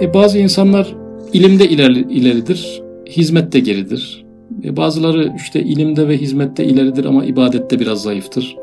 E, 0.00 0.14
bazı 0.14 0.38
insanlar 0.38 0.94
ilimde 1.32 1.68
ileri, 1.68 2.00
ileridir, 2.10 2.82
hizmette 3.08 3.60
geridir. 3.60 4.24
E, 4.64 4.76
bazıları 4.76 5.32
işte 5.36 5.62
ilimde 5.62 6.08
ve 6.08 6.18
hizmette 6.18 6.64
ileridir 6.64 7.04
ama 7.04 7.24
ibadette 7.24 7.80
biraz 7.80 8.02
zayıftır. 8.02 8.56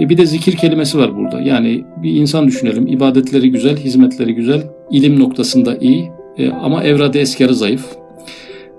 E 0.00 0.08
bir 0.08 0.18
de 0.18 0.26
zikir 0.26 0.52
kelimesi 0.52 0.98
var 0.98 1.16
burada. 1.16 1.40
Yani 1.40 1.84
bir 2.02 2.16
insan 2.16 2.46
düşünelim. 2.46 2.86
İbadetleri 2.86 3.50
güzel, 3.50 3.76
hizmetleri 3.76 4.34
güzel, 4.34 4.62
ilim 4.90 5.20
noktasında 5.20 5.76
iyi 5.76 6.10
e, 6.38 6.50
ama 6.50 6.84
evrade 6.84 7.20
eskarı 7.20 7.54
zayıf. 7.54 8.01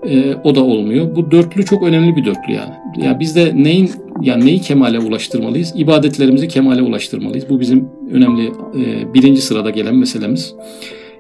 E, 0.10 0.36
o 0.44 0.56
da 0.56 0.64
olmuyor. 0.64 1.16
Bu 1.16 1.32
dörtlü 1.32 1.66
çok 1.66 1.84
önemli 1.84 2.16
bir 2.16 2.26
dörtlü 2.26 2.54
yani. 2.54 2.74
Ya 2.98 3.20
biz 3.20 3.36
de 3.36 3.52
neyin 3.56 3.92
yani 4.22 4.46
neyi 4.46 4.62
kemale 4.62 5.00
ulaştırmalıyız? 5.00 5.74
İbadetlerimizi 5.76 6.48
kemale 6.48 6.82
ulaştırmalıyız. 6.82 7.50
Bu 7.50 7.60
bizim 7.60 7.90
önemli 8.12 8.46
e, 8.48 9.14
birinci 9.14 9.42
sırada 9.42 9.70
gelen 9.70 9.96
meselemiz. 9.96 10.56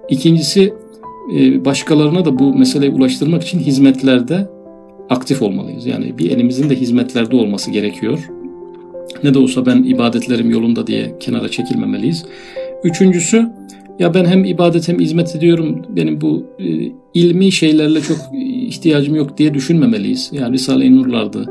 İkincisi 0.10 0.74
e, 1.38 1.65
başkalarına 1.65 2.26
da 2.26 2.39
bu 2.39 2.54
meseleyi 2.56 2.91
ulaştırmak 2.91 3.43
için 3.43 3.60
hizmetlerde 3.60 4.50
aktif 5.10 5.41
olmalıyız. 5.41 5.86
Yani 5.86 6.17
bir 6.17 6.32
elimizin 6.32 6.69
de 6.69 6.76
hizmetlerde 6.76 7.36
olması 7.36 7.72
gerekiyor. 7.72 8.30
Ne 9.24 9.34
de 9.34 9.39
olsa 9.39 9.65
ben 9.65 9.84
ibadetlerim 9.84 10.50
yolunda 10.50 10.88
diye 10.88 11.15
kenara 11.19 11.50
çekilmemeliyiz. 11.50 12.26
Üçüncüsü 12.84 13.50
ya 13.99 14.13
ben 14.13 14.25
hem 14.25 14.45
ibadet 14.45 14.88
hem 14.88 14.99
hizmet 14.99 15.36
ediyorum. 15.36 15.82
Benim 15.89 16.21
bu 16.21 16.43
e, 16.60 16.91
ilmi 17.13 17.51
şeylerle 17.51 18.01
çok 18.01 18.17
ihtiyacım 18.67 19.15
yok 19.15 19.38
diye 19.38 19.53
düşünmemeliyiz. 19.53 20.29
Yani 20.34 20.53
Risale-i 20.53 20.95
Nur'larda, 20.95 21.45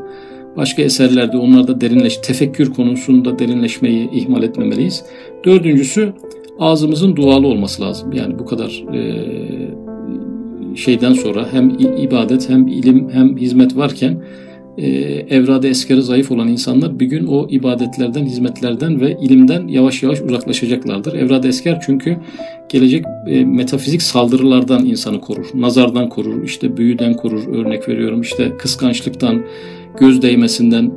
başka 0.57 0.81
eserlerde 0.81 1.37
onlarda 1.37 1.81
derinleş, 1.81 2.17
tefekkür 2.17 2.73
konusunda 2.73 3.39
derinleşmeyi 3.39 4.09
ihmal 4.11 4.43
etmemeliyiz. 4.43 5.03
Dördüncüsü 5.45 6.13
ağzımızın 6.59 7.15
dualı 7.15 7.47
olması 7.47 7.81
lazım. 7.81 8.13
Yani 8.13 8.39
bu 8.39 8.45
kadar 8.45 8.83
e, 8.93 10.75
şeyden 10.75 11.13
sonra 11.13 11.47
hem 11.51 11.69
ibadet 11.97 12.49
hem 12.49 12.67
ilim 12.67 13.09
hem 13.09 13.37
hizmet 13.37 13.77
varken 13.77 14.23
e, 14.77 14.87
evrada 15.29 15.67
eskarı 15.67 16.03
zayıf 16.03 16.31
olan 16.31 16.47
insanlar 16.47 16.99
bir 16.99 17.05
gün 17.05 17.27
o 17.27 17.47
ibadetlerden, 17.49 18.25
hizmetlerden 18.25 19.01
ve 19.01 19.17
ilimden 19.21 19.67
yavaş 19.67 20.03
yavaş 20.03 20.21
uzaklaşacaklardır. 20.21 21.13
Evrada 21.13 21.47
esker 21.47 21.81
çünkü 21.85 22.17
gelecek 22.69 23.05
e, 23.27 23.45
metafizik 23.45 24.01
saldırılardan 24.01 24.85
insanı 24.85 25.21
korur. 25.21 25.45
Nazardan 25.53 26.09
korur, 26.09 26.43
işte 26.43 26.77
büyüden 26.77 27.13
korur 27.13 27.47
örnek 27.47 27.89
veriyorum. 27.89 28.21
işte 28.21 28.51
kıskançlıktan, 28.57 29.45
göz 29.99 30.21
değmesinden, 30.21 30.91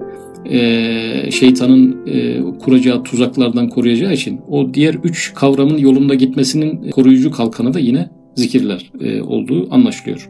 e, 0.51 1.31
şeytanın 1.31 2.07
e, 2.07 2.41
kuracağı 2.59 3.03
tuzaklardan 3.03 3.69
koruyacağı 3.69 4.13
için 4.13 4.41
o 4.49 4.75
diğer 4.75 4.95
üç 4.95 5.35
kavramın 5.35 5.79
yolunda 5.79 6.15
gitmesinin 6.15 6.91
koruyucu 6.91 7.31
kalkanı 7.31 7.75
da 7.75 7.79
yine 7.79 8.11
zikirler 8.35 8.93
e, 9.01 9.23
olduğu 9.23 9.75
anlaşılıyor 9.75 10.29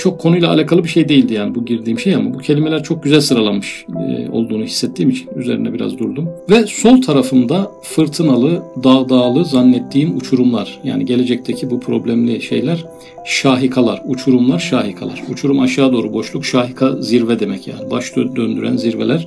çok 0.00 0.20
konuyla 0.20 0.50
alakalı 0.50 0.84
bir 0.84 0.88
şey 0.88 1.08
değildi 1.08 1.34
yani 1.34 1.54
bu 1.54 1.64
girdiğim 1.64 1.98
şey 1.98 2.14
ama 2.14 2.34
bu 2.34 2.38
kelimeler 2.38 2.82
çok 2.82 3.02
güzel 3.02 3.20
sıralanmış 3.20 3.86
e, 3.88 4.28
olduğunu 4.30 4.64
hissettiğim 4.64 5.10
için 5.10 5.28
üzerine 5.36 5.72
biraz 5.72 5.98
durdum. 5.98 6.28
Ve 6.50 6.66
sol 6.66 7.02
tarafımda 7.02 7.70
fırtınalı, 7.82 8.62
dağ 8.84 9.08
dağlı 9.08 9.44
zannettiğim 9.44 10.16
uçurumlar 10.16 10.80
yani 10.84 11.06
gelecekteki 11.06 11.70
bu 11.70 11.80
problemli 11.80 12.42
şeyler 12.42 12.84
şahikalar, 13.26 14.02
uçurumlar 14.06 14.58
şahikalar. 14.58 15.22
Uçurum 15.32 15.60
aşağı 15.60 15.92
doğru 15.92 16.12
boşluk, 16.12 16.44
şahika 16.44 17.02
zirve 17.02 17.40
demek 17.40 17.68
yani 17.68 17.90
baş 17.90 18.16
döndüren 18.16 18.76
zirveler 18.76 19.26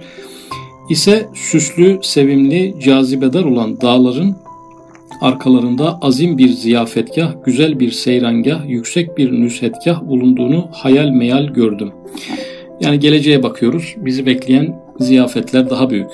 ise 0.89 1.27
süslü, 1.33 1.99
sevimli, 2.01 2.75
cazibedar 2.83 3.43
olan 3.43 3.81
dağların 3.81 4.35
arkalarında 5.23 5.99
azim 6.01 6.37
bir 6.37 6.49
ziyafetgah, 6.49 7.33
güzel 7.45 7.79
bir 7.79 7.91
seyrangah, 7.91 8.69
yüksek 8.69 9.17
bir 9.17 9.31
nüshetgah 9.31 10.07
bulunduğunu 10.07 10.67
hayal 10.71 11.09
meyal 11.09 11.47
gördüm. 11.47 11.91
Yani 12.81 12.99
geleceğe 12.99 13.43
bakıyoruz. 13.43 13.95
Bizi 13.97 14.25
bekleyen 14.25 14.75
ziyafetler 14.99 15.69
daha 15.69 15.89
büyük. 15.89 16.09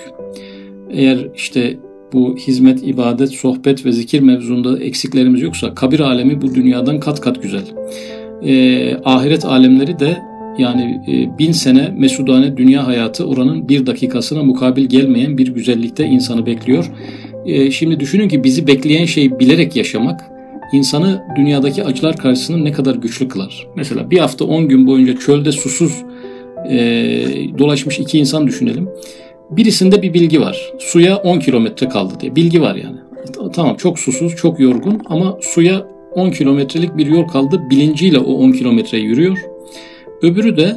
Eğer 0.89 1.27
işte 1.35 1.77
bu 2.13 2.37
hizmet, 2.37 2.87
ibadet, 2.87 3.29
sohbet 3.29 3.85
ve 3.85 3.91
zikir 3.91 4.19
mevzunda 4.19 4.79
eksiklerimiz 4.79 5.41
yoksa 5.41 5.75
kabir 5.75 5.99
alemi 5.99 6.41
bu 6.41 6.55
dünyadan 6.55 6.99
kat 6.99 7.21
kat 7.21 7.41
güzel. 7.41 7.63
Ee, 8.43 8.97
ahiret 9.05 9.45
alemleri 9.45 9.99
de 9.99 10.17
yani 10.57 11.01
e, 11.07 11.37
bin 11.39 11.51
sene 11.51 11.93
mesudane 11.97 12.57
dünya 12.57 12.87
hayatı 12.87 13.27
oranın 13.27 13.69
bir 13.69 13.85
dakikasına 13.85 14.43
mukabil 14.43 14.85
gelmeyen 14.85 15.37
bir 15.37 15.47
güzellikte 15.47 16.05
insanı 16.05 16.45
bekliyor. 16.45 16.91
Ee, 17.45 17.71
şimdi 17.71 17.99
düşünün 17.99 18.29
ki 18.29 18.43
bizi 18.43 18.67
bekleyen 18.67 19.05
şeyi 19.05 19.39
bilerek 19.39 19.75
yaşamak 19.75 20.21
insanı 20.73 21.23
dünyadaki 21.35 21.83
acılar 21.83 22.17
karşısında 22.17 22.57
ne 22.57 22.71
kadar 22.71 22.95
güçlü 22.95 23.27
kılar. 23.27 23.67
Mesela 23.75 24.11
bir 24.11 24.17
hafta 24.17 24.45
10 24.45 24.67
gün 24.67 24.87
boyunca 24.87 25.17
çölde 25.17 25.51
susuz 25.51 26.03
e, 26.69 26.77
dolaşmış 27.57 27.99
iki 27.99 28.19
insan 28.19 28.47
düşünelim. 28.47 28.89
Birisinde 29.49 30.01
bir 30.01 30.13
bilgi 30.13 30.41
var. 30.41 30.73
Suya 30.79 31.17
10 31.17 31.39
kilometre 31.39 31.89
kaldı 31.89 32.13
diye. 32.19 32.35
Bilgi 32.35 32.61
var 32.61 32.75
yani. 32.75 32.97
Tamam 33.53 33.75
çok 33.75 33.99
susuz, 33.99 34.35
çok 34.35 34.59
yorgun 34.59 35.01
ama 35.05 35.37
suya 35.41 35.87
10 36.11 36.31
kilometrelik 36.31 36.97
bir 36.97 37.07
yol 37.07 37.27
kaldı. 37.27 37.61
Bilinciyle 37.69 38.19
o 38.19 38.33
10 38.33 38.51
kilometre 38.51 38.97
yürüyor. 38.97 39.37
Öbürü 40.21 40.57
de 40.57 40.75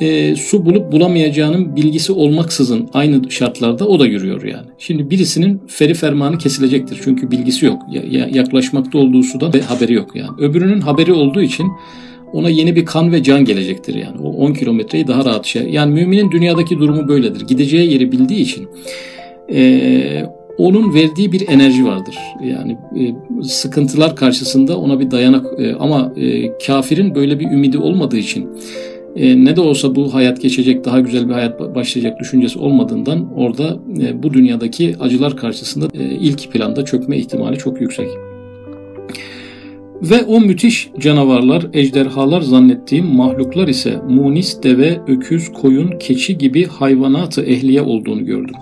e, 0.00 0.36
su 0.36 0.66
bulup 0.66 0.92
bulamayacağının 0.92 1.76
bilgisi 1.76 2.12
olmaksızın 2.12 2.88
aynı 2.92 3.30
şartlarda 3.30 3.88
o 3.88 4.00
da 4.00 4.06
yürüyor 4.06 4.42
yani. 4.42 4.66
Şimdi 4.78 5.10
birisinin 5.10 5.62
feri 5.66 5.94
fermanı 5.94 6.38
kesilecektir 6.38 7.00
çünkü 7.04 7.30
bilgisi 7.30 7.66
yok. 7.66 7.82
Ya, 7.92 8.02
ya, 8.10 8.28
yaklaşmakta 8.32 8.98
olduğu 8.98 9.22
sudan 9.22 9.52
haberi 9.68 9.92
yok 9.92 10.16
yani. 10.16 10.30
Öbürünün 10.38 10.80
haberi 10.80 11.12
olduğu 11.12 11.42
için 11.42 11.66
ona 12.32 12.48
yeni 12.48 12.76
bir 12.76 12.86
kan 12.86 13.12
ve 13.12 13.22
can 13.22 13.44
gelecektir 13.44 13.94
yani. 13.94 14.18
O 14.22 14.28
10 14.28 14.52
kilometreyi 14.52 15.06
daha 15.06 15.24
rahat 15.24 15.46
şey. 15.46 15.62
Yani 15.62 15.94
müminin 15.94 16.30
dünyadaki 16.30 16.78
durumu 16.78 17.08
böyledir. 17.08 17.40
Gideceği 17.40 17.92
yeri 17.92 18.12
bildiği 18.12 18.40
için 18.40 18.68
e, 19.52 20.26
onun 20.58 20.94
verdiği 20.94 21.32
bir 21.32 21.48
enerji 21.48 21.84
vardır. 21.84 22.18
Yani 22.44 22.72
e, 22.72 23.02
sıkıntılar 23.42 24.16
karşısında 24.16 24.78
ona 24.78 25.00
bir 25.00 25.10
dayanak 25.10 25.46
e, 25.60 25.74
ama 25.74 26.12
e, 26.16 26.58
kafirin 26.58 27.14
böyle 27.14 27.40
bir 27.40 27.44
ümidi 27.44 27.78
olmadığı 27.78 28.16
için 28.16 28.48
e, 29.16 29.44
ne 29.44 29.56
de 29.56 29.60
olsa 29.60 29.94
bu 29.94 30.14
hayat 30.14 30.42
geçecek, 30.42 30.84
daha 30.84 31.00
güzel 31.00 31.28
bir 31.28 31.32
hayat 31.32 31.60
başlayacak 31.74 32.20
düşüncesi 32.20 32.58
olmadığından 32.58 33.34
orada 33.34 33.78
e, 34.02 34.22
bu 34.22 34.32
dünyadaki 34.32 34.94
acılar 35.00 35.36
karşısında 35.36 35.86
e, 35.94 36.04
ilk 36.04 36.52
planda 36.52 36.84
çökme 36.84 37.16
ihtimali 37.16 37.58
çok 37.58 37.80
yüksek. 37.80 38.08
Ve 40.02 40.22
o 40.22 40.40
müthiş 40.40 40.90
canavarlar, 40.98 41.66
ejderhalar 41.72 42.40
zannettiğim 42.40 43.06
mahluklar 43.06 43.68
ise 43.68 43.96
munis, 44.08 44.62
deve, 44.62 45.00
öküz, 45.08 45.52
koyun, 45.52 45.98
keçi 45.98 46.38
gibi 46.38 46.66
hayvanatı 46.66 47.42
ehliye 47.42 47.82
olduğunu 47.82 48.24
gördüm. 48.24 48.54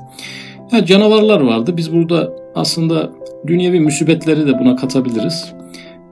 Ya 0.73 0.85
canavarlar 0.85 1.40
vardı. 1.40 1.77
Biz 1.77 1.93
burada 1.93 2.33
aslında 2.55 3.11
dünyevi 3.47 3.81
musibetleri 3.81 4.47
de 4.47 4.59
buna 4.59 4.77
katabiliriz. 4.77 5.54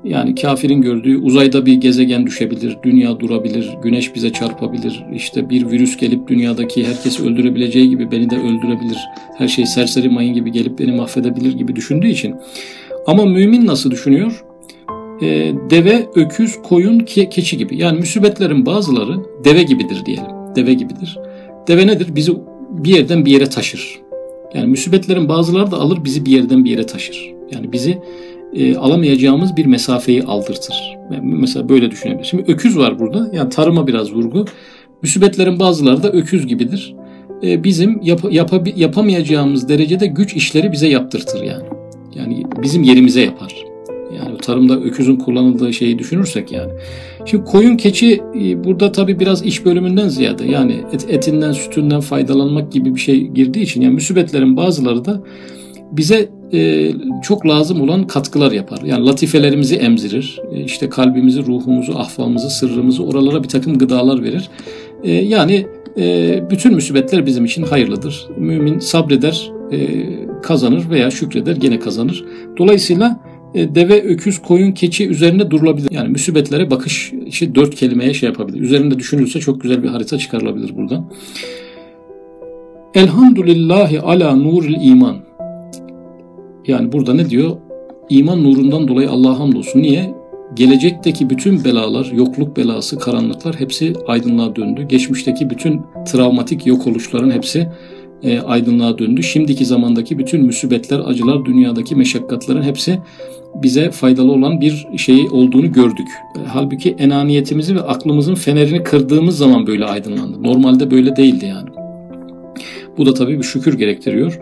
Yani 0.05 0.35
kafirin 0.35 0.83
gördüğü 0.83 1.19
uzayda 1.19 1.67
bir 1.67 1.75
gezegen 1.75 2.27
düşebilir, 2.27 2.79
dünya 2.83 3.21
durabilir, 3.21 3.71
güneş 3.83 4.15
bize 4.15 4.33
çarpabilir, 4.33 5.05
işte 5.15 5.51
bir 5.51 5.71
virüs 5.71 5.97
gelip 5.97 6.29
dünyadaki 6.29 6.87
herkesi 6.87 7.23
öldürebileceği 7.23 7.91
gibi 7.91 8.11
beni 8.11 8.31
de 8.31 8.37
öldürebilir, 8.37 8.99
her 9.38 9.49
şey 9.49 9.67
serseri 9.67 10.09
mayın 10.09 10.35
gibi 10.35 10.53
gelip 10.53 10.79
beni 10.79 10.93
mahvedebilir 10.93 11.53
gibi 11.53 11.77
düşündüğü 11.77 12.09
için. 12.09 12.35
Ama 13.07 13.25
mümin 13.25 13.67
nasıl 13.67 13.91
düşünüyor? 13.91 14.45
Ee, 15.23 15.53
deve, 15.71 16.07
öküz, 16.15 16.62
koyun, 16.62 16.99
ke 16.99 17.29
keçi 17.29 17.57
gibi. 17.57 17.77
Yani 17.77 17.99
müsibetlerin 17.99 18.67
bazıları 18.67 19.17
deve 19.45 19.62
gibidir 19.62 20.07
diyelim. 20.07 20.25
Deve 20.57 20.75
gibidir. 20.75 21.19
Deve 21.69 21.87
nedir? 21.87 22.07
Bizi 22.17 22.33
bir 22.71 22.95
yerden 22.95 23.25
bir 23.25 23.31
yere 23.31 23.47
taşır. 23.47 24.01
Yani 24.55 24.67
müsibetlerin 24.67 25.29
bazıları 25.29 25.71
da 25.71 25.77
alır 25.77 26.05
bizi 26.05 26.27
bir 26.27 26.31
yerden 26.31 26.65
bir 26.65 26.71
yere 26.71 26.87
taşır. 26.87 27.35
Yani 27.53 27.73
bizi 27.73 27.99
e, 28.55 28.77
alamayacağımız 28.77 29.57
bir 29.57 29.67
mesafeyi 29.67 30.23
aldırtır. 30.23 30.75
Yani 31.12 31.35
mesela 31.35 31.69
böyle 31.69 31.91
düşünebiliriz. 31.91 32.27
Şimdi 32.27 32.53
öküz 32.53 32.79
var 32.79 32.99
burada. 32.99 33.31
Yani 33.33 33.49
tarıma 33.49 33.87
biraz 33.87 34.12
vurgu. 34.12 34.45
Müsibetlerin 35.03 35.61
bazıları 35.61 36.03
da 36.03 36.12
öküz 36.12 36.47
gibidir. 36.47 36.95
E, 37.43 37.65
bizim 37.65 38.01
yap, 38.03 38.21
yap, 38.31 38.53
yapamayacağımız 38.77 39.69
derecede 39.69 40.07
güç 40.07 40.35
işleri 40.35 40.73
bize 40.73 40.88
yaptırtır 40.88 41.43
yani. 41.43 41.65
Yani 42.15 42.43
bizim 42.62 42.83
yerimize 42.83 43.21
yapar. 43.21 43.55
Yani 44.19 44.38
tarımda 44.38 44.81
öküzün 44.81 45.17
kullanıldığı 45.17 45.73
şeyi 45.73 45.99
düşünürsek 45.99 46.53
yani. 46.53 46.73
Şimdi 47.25 47.45
koyun 47.45 47.77
keçi 47.77 48.23
e, 48.41 48.65
burada 48.65 48.93
tabii 48.93 49.21
biraz 49.21 49.45
iş 49.45 49.65
bölümünden 49.65 50.09
ziyade 50.09 50.45
yani 50.45 50.81
et, 50.93 51.07
etinden 51.09 51.53
sütünden 51.53 52.01
faydalanmak 52.01 52.73
gibi 52.73 52.95
bir 52.95 53.01
şey 53.01 53.27
girdiği 53.27 53.62
için 53.62 53.81
yani 53.81 53.95
müsibetlerin 53.95 54.57
bazıları 54.57 55.05
da 55.05 55.23
bize 55.93 56.29
e, 56.53 56.93
çok 57.23 57.47
lazım 57.47 57.81
olan 57.81 58.07
katkılar 58.07 58.53
yapar. 58.53 58.79
Yani 58.85 59.07
latifelerimizi 59.07 59.77
emzirir, 59.77 60.41
e, 60.53 60.65
işte 60.65 60.88
kalbimizi, 60.88 61.47
ruhumuzu, 61.47 61.93
ahvamızı, 61.93 62.51
sırrımızı 62.51 63.05
oralara 63.05 63.43
bir 63.43 63.49
takım 63.49 63.79
gıdalar 63.79 64.23
verir. 64.23 64.49
E, 65.03 65.12
yani 65.12 65.67
e, 65.99 66.51
bütün 66.51 66.75
müsibetler 66.75 67.27
bizim 67.27 67.45
için 67.45 67.62
hayırlıdır. 67.62 68.27
Mümin 68.37 68.79
sabreder, 68.79 69.51
e, 69.73 70.07
kazanır 70.43 70.91
veya 70.91 71.11
şükreder, 71.11 71.57
gene 71.57 71.79
kazanır. 71.79 72.25
Dolayısıyla 72.59 73.21
e, 73.55 73.75
deve, 73.75 74.03
öküz, 74.03 74.38
koyun, 74.38 74.73
keçi 74.73 75.09
üzerinde 75.09 75.51
durulabilir. 75.51 75.91
Yani 75.91 76.09
müsibetlere 76.09 76.71
bakış 76.71 77.12
işte 77.27 77.55
dört 77.55 77.75
kelimeye 77.75 78.15
şey 78.15 78.29
yapabilir. 78.29 78.61
Üzerinde 78.61 78.99
düşünülse 78.99 79.41
çok 79.41 79.61
güzel 79.61 79.83
bir 79.83 79.88
harita 79.88 80.19
çıkarılabilir 80.19 80.77
buradan. 80.77 81.11
Elhamdülillahi 82.95 84.01
ala 84.01 84.37
nuril 84.37 84.77
iman. 84.91 85.17
Yani 86.66 86.92
burada 86.92 87.14
ne 87.14 87.31
diyor? 87.31 87.57
İman 88.11 88.44
nurundan 88.44 88.88
dolayı 88.88 89.11
Allah'a 89.11 89.38
hamdolsun. 89.38 89.83
Niye? 89.83 90.14
Gelecekteki 90.55 91.31
bütün 91.31 91.64
belalar, 91.64 92.12
yokluk 92.14 92.57
belası, 92.57 92.98
karanlıklar 92.98 93.61
hepsi 93.61 93.92
aydınlığa 94.07 94.57
döndü. 94.57 94.87
Geçmişteki 94.88 95.51
bütün 95.51 95.81
travmatik 96.07 96.66
yok 96.66 96.87
oluşların 96.87 97.31
hepsi 97.31 97.68
e, 98.22 98.40
aydınlığa 98.40 98.98
döndü. 98.98 99.22
Şimdiki 99.22 99.64
zamandaki 99.64 100.18
bütün 100.18 100.44
müsibetler, 100.44 101.01
acılar, 101.07 101.44
dünyadaki 101.44 101.96
meşakkatların 101.96 102.62
hepsi 102.62 102.98
bize 103.55 103.90
faydalı 103.90 104.33
olan 104.33 104.61
bir 104.61 104.87
şey 104.96 105.29
olduğunu 105.31 105.72
gördük. 105.72 106.09
Halbuki 106.46 106.90
enaniyetimizi 106.90 107.77
ve 107.77 107.81
aklımızın 107.81 108.35
fenerini 108.35 108.83
kırdığımız 108.83 109.38
zaman 109.38 109.66
böyle 109.66 109.85
aydınlandı. 109.85 110.42
Normalde 110.42 110.90
böyle 110.90 111.16
değildi 111.16 111.46
yani. 111.46 111.68
Bu 112.98 113.07
da 113.07 113.14
tabii 113.14 113.38
bir 113.38 113.42
şükür 113.42 113.79
gerektiriyor. 113.79 114.40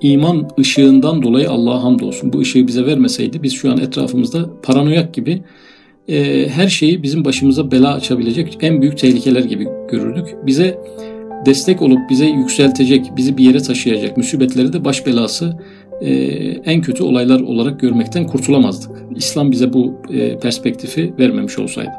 İman 0.00 0.48
ışığından 0.60 1.22
dolayı 1.22 1.50
Allah'a 1.50 1.82
hamdolsun. 1.82 2.32
Bu 2.32 2.40
ışığı 2.40 2.66
bize 2.66 2.86
vermeseydi 2.86 3.42
biz 3.42 3.52
şu 3.52 3.72
an 3.72 3.78
etrafımızda 3.78 4.50
paranoyak 4.62 5.14
gibi 5.14 5.42
e, 6.08 6.48
her 6.48 6.68
şeyi 6.68 7.02
bizim 7.02 7.24
başımıza 7.24 7.70
bela 7.70 7.94
açabilecek 7.94 8.58
en 8.60 8.82
büyük 8.82 8.98
tehlikeler 8.98 9.44
gibi 9.44 9.68
görürdük. 9.90 10.46
Bize 10.46 10.78
destek 11.46 11.82
olup 11.82 12.10
bize 12.10 12.26
yükseltecek, 12.26 13.10
bizi 13.16 13.38
bir 13.38 13.44
yere 13.44 13.58
taşıyacak 13.58 14.16
musibetleri 14.16 14.72
de 14.72 14.84
baş 14.84 15.06
belası 15.06 15.58
e, 16.00 16.10
en 16.64 16.82
kötü 16.82 17.02
olaylar 17.02 17.40
olarak 17.40 17.80
görmekten 17.80 18.26
kurtulamazdık. 18.26 18.90
İslam 19.16 19.52
bize 19.52 19.72
bu 19.72 19.94
e, 20.12 20.38
perspektifi 20.38 21.14
vermemiş 21.18 21.58
olsaydı. 21.58 21.90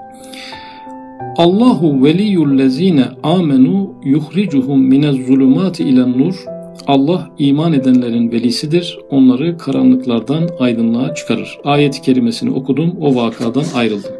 Allahu 1.38 2.04
veliyyullezine 2.04 3.06
amenu 3.24 3.94
yuhricuhum 4.06 4.84
minez 4.84 5.16
zulumati 5.16 5.84
ilen 5.84 6.18
nur. 6.18 6.57
Allah 6.88 7.30
iman 7.40 7.74
edenlerin 7.74 8.32
velisidir. 8.32 9.00
Onları 9.10 9.58
karanlıklardan 9.58 10.50
aydınlığa 10.60 11.16
çıkarır. 11.16 11.58
Ayet-i 11.63 12.02
kerimesini 12.02 12.52
okudum. 12.52 12.96
O 13.02 13.16
vakadan 13.16 13.66
ayrıldım. 13.76 14.12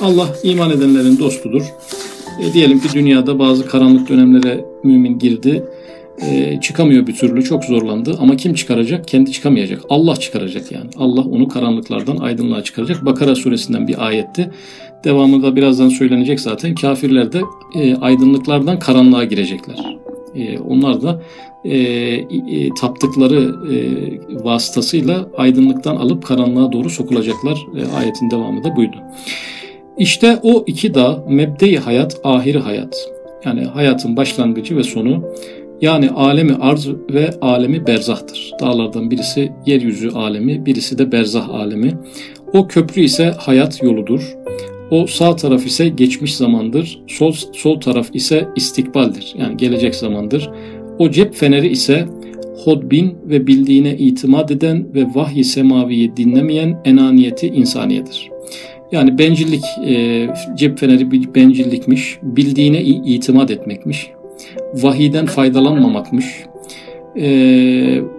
Allah 0.00 0.28
iman 0.42 0.70
edenlerin 0.70 1.18
dostudur. 1.18 1.62
E, 2.40 2.52
diyelim 2.52 2.80
ki 2.80 2.88
dünyada 2.94 3.38
bazı 3.38 3.66
karanlık 3.66 4.08
dönemlere 4.08 4.64
mümin 4.84 5.18
girdi. 5.18 5.64
E, 6.22 6.60
çıkamıyor 6.60 7.06
bir 7.06 7.16
türlü 7.16 7.44
çok 7.44 7.64
zorlandı 7.64 8.16
ama 8.20 8.36
kim 8.36 8.54
çıkaracak? 8.54 9.08
Kendi 9.08 9.32
çıkamayacak. 9.32 9.80
Allah 9.88 10.16
çıkaracak 10.16 10.72
yani. 10.72 10.90
Allah 10.96 11.20
onu 11.20 11.48
karanlıklardan 11.48 12.16
aydınlığa 12.16 12.62
çıkaracak. 12.62 13.04
Bakara 13.04 13.34
suresinden 13.34 13.88
bir 13.88 14.06
ayetti. 14.06 14.50
Devamı 15.04 15.42
da 15.42 15.56
birazdan 15.56 15.88
söylenecek 15.88 16.40
zaten. 16.40 16.74
Kafirler 16.74 17.32
de 17.32 17.40
e, 17.74 17.96
aydınlıklardan 17.96 18.78
karanlığa 18.78 19.24
girecekler. 19.24 19.96
E, 20.34 20.58
onlar 20.58 21.02
da 21.02 21.22
e, 21.64 21.78
e, 21.78 22.74
taptıkları 22.80 23.54
e, 23.74 23.76
vasıtasıyla 24.44 25.28
aydınlıktan 25.36 25.96
alıp 25.96 26.26
karanlığa 26.26 26.72
doğru 26.72 26.90
sokulacaklar. 26.90 27.66
E, 27.76 27.96
ayetin 27.96 28.30
devamı 28.30 28.64
da 28.64 28.76
buydu. 28.76 28.96
İşte 29.98 30.38
o 30.42 30.64
iki 30.66 30.94
dağ 30.94 31.24
mebde 31.28 31.76
hayat, 31.76 32.20
ahiri 32.24 32.58
hayat. 32.58 32.96
Yani 33.44 33.64
hayatın 33.64 34.16
başlangıcı 34.16 34.76
ve 34.76 34.82
sonu. 34.82 35.24
Yani 35.80 36.10
alemi 36.10 36.54
arz 36.54 36.88
ve 37.10 37.30
alemi 37.40 37.86
berzahtır. 37.86 38.52
Dağlardan 38.60 39.10
birisi 39.10 39.52
yeryüzü 39.66 40.10
alemi, 40.10 40.66
birisi 40.66 40.98
de 40.98 41.12
berzah 41.12 41.48
alemi. 41.48 41.98
O 42.52 42.68
köprü 42.68 43.02
ise 43.02 43.34
hayat 43.38 43.82
yoludur. 43.82 44.36
O 44.90 45.06
sağ 45.06 45.36
taraf 45.36 45.66
ise 45.66 45.88
geçmiş 45.88 46.36
zamandır, 46.36 47.02
sol, 47.06 47.32
sol 47.52 47.80
taraf 47.80 48.08
ise 48.14 48.48
istikbaldir. 48.56 49.34
Yani 49.38 49.56
gelecek 49.56 49.94
zamandır. 49.94 50.50
O 51.02 51.10
cep 51.10 51.34
feneri 51.34 51.68
ise 51.68 52.04
hodbin 52.64 53.18
ve 53.24 53.46
bildiğine 53.46 53.96
itimat 53.96 54.50
eden 54.50 54.94
ve 54.94 55.06
vahyi 55.14 55.44
semaviyi 55.44 56.16
dinlemeyen 56.16 56.80
enaniyeti 56.84 57.46
insaniyedir. 57.46 58.30
Yani 58.92 59.18
bencillik, 59.18 59.64
e, 59.88 60.28
cep 60.56 60.78
feneri 60.78 61.10
bir 61.10 61.34
bencillikmiş, 61.34 62.18
bildiğine 62.22 62.82
itimat 62.82 63.50
etmekmiş, 63.50 64.10
vahiden 64.74 65.26
faydalanmamakmış, 65.26 66.26
e, 67.16 67.26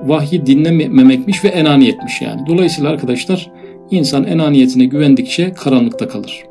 vahyi 0.05 0.45
dinlememekmiş 0.45 1.43
ve 1.43 1.47
enaniyetmiş 1.47 2.21
yani. 2.21 2.41
Dolayısıyla 2.47 2.89
arkadaşlar 2.89 3.51
insan 3.91 4.23
enaniyetine 4.23 4.85
güvendikçe 4.85 5.53
karanlıkta 5.53 6.07
kalır. 6.07 6.43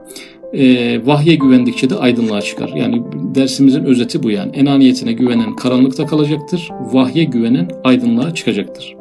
E, 0.52 1.00
vahye 1.06 1.34
güvendikçe 1.34 1.90
de 1.90 1.96
aydınlığa 1.96 2.40
çıkar. 2.40 2.68
Yani 2.76 3.02
dersimizin 3.34 3.84
özeti 3.84 4.22
bu 4.22 4.30
yani. 4.30 4.56
Enaniyetine 4.56 5.12
güvenen 5.12 5.56
karanlıkta 5.56 6.06
kalacaktır, 6.06 6.68
vahye 6.92 7.24
güvenen 7.24 7.68
aydınlığa 7.84 8.34
çıkacaktır. 8.34 8.96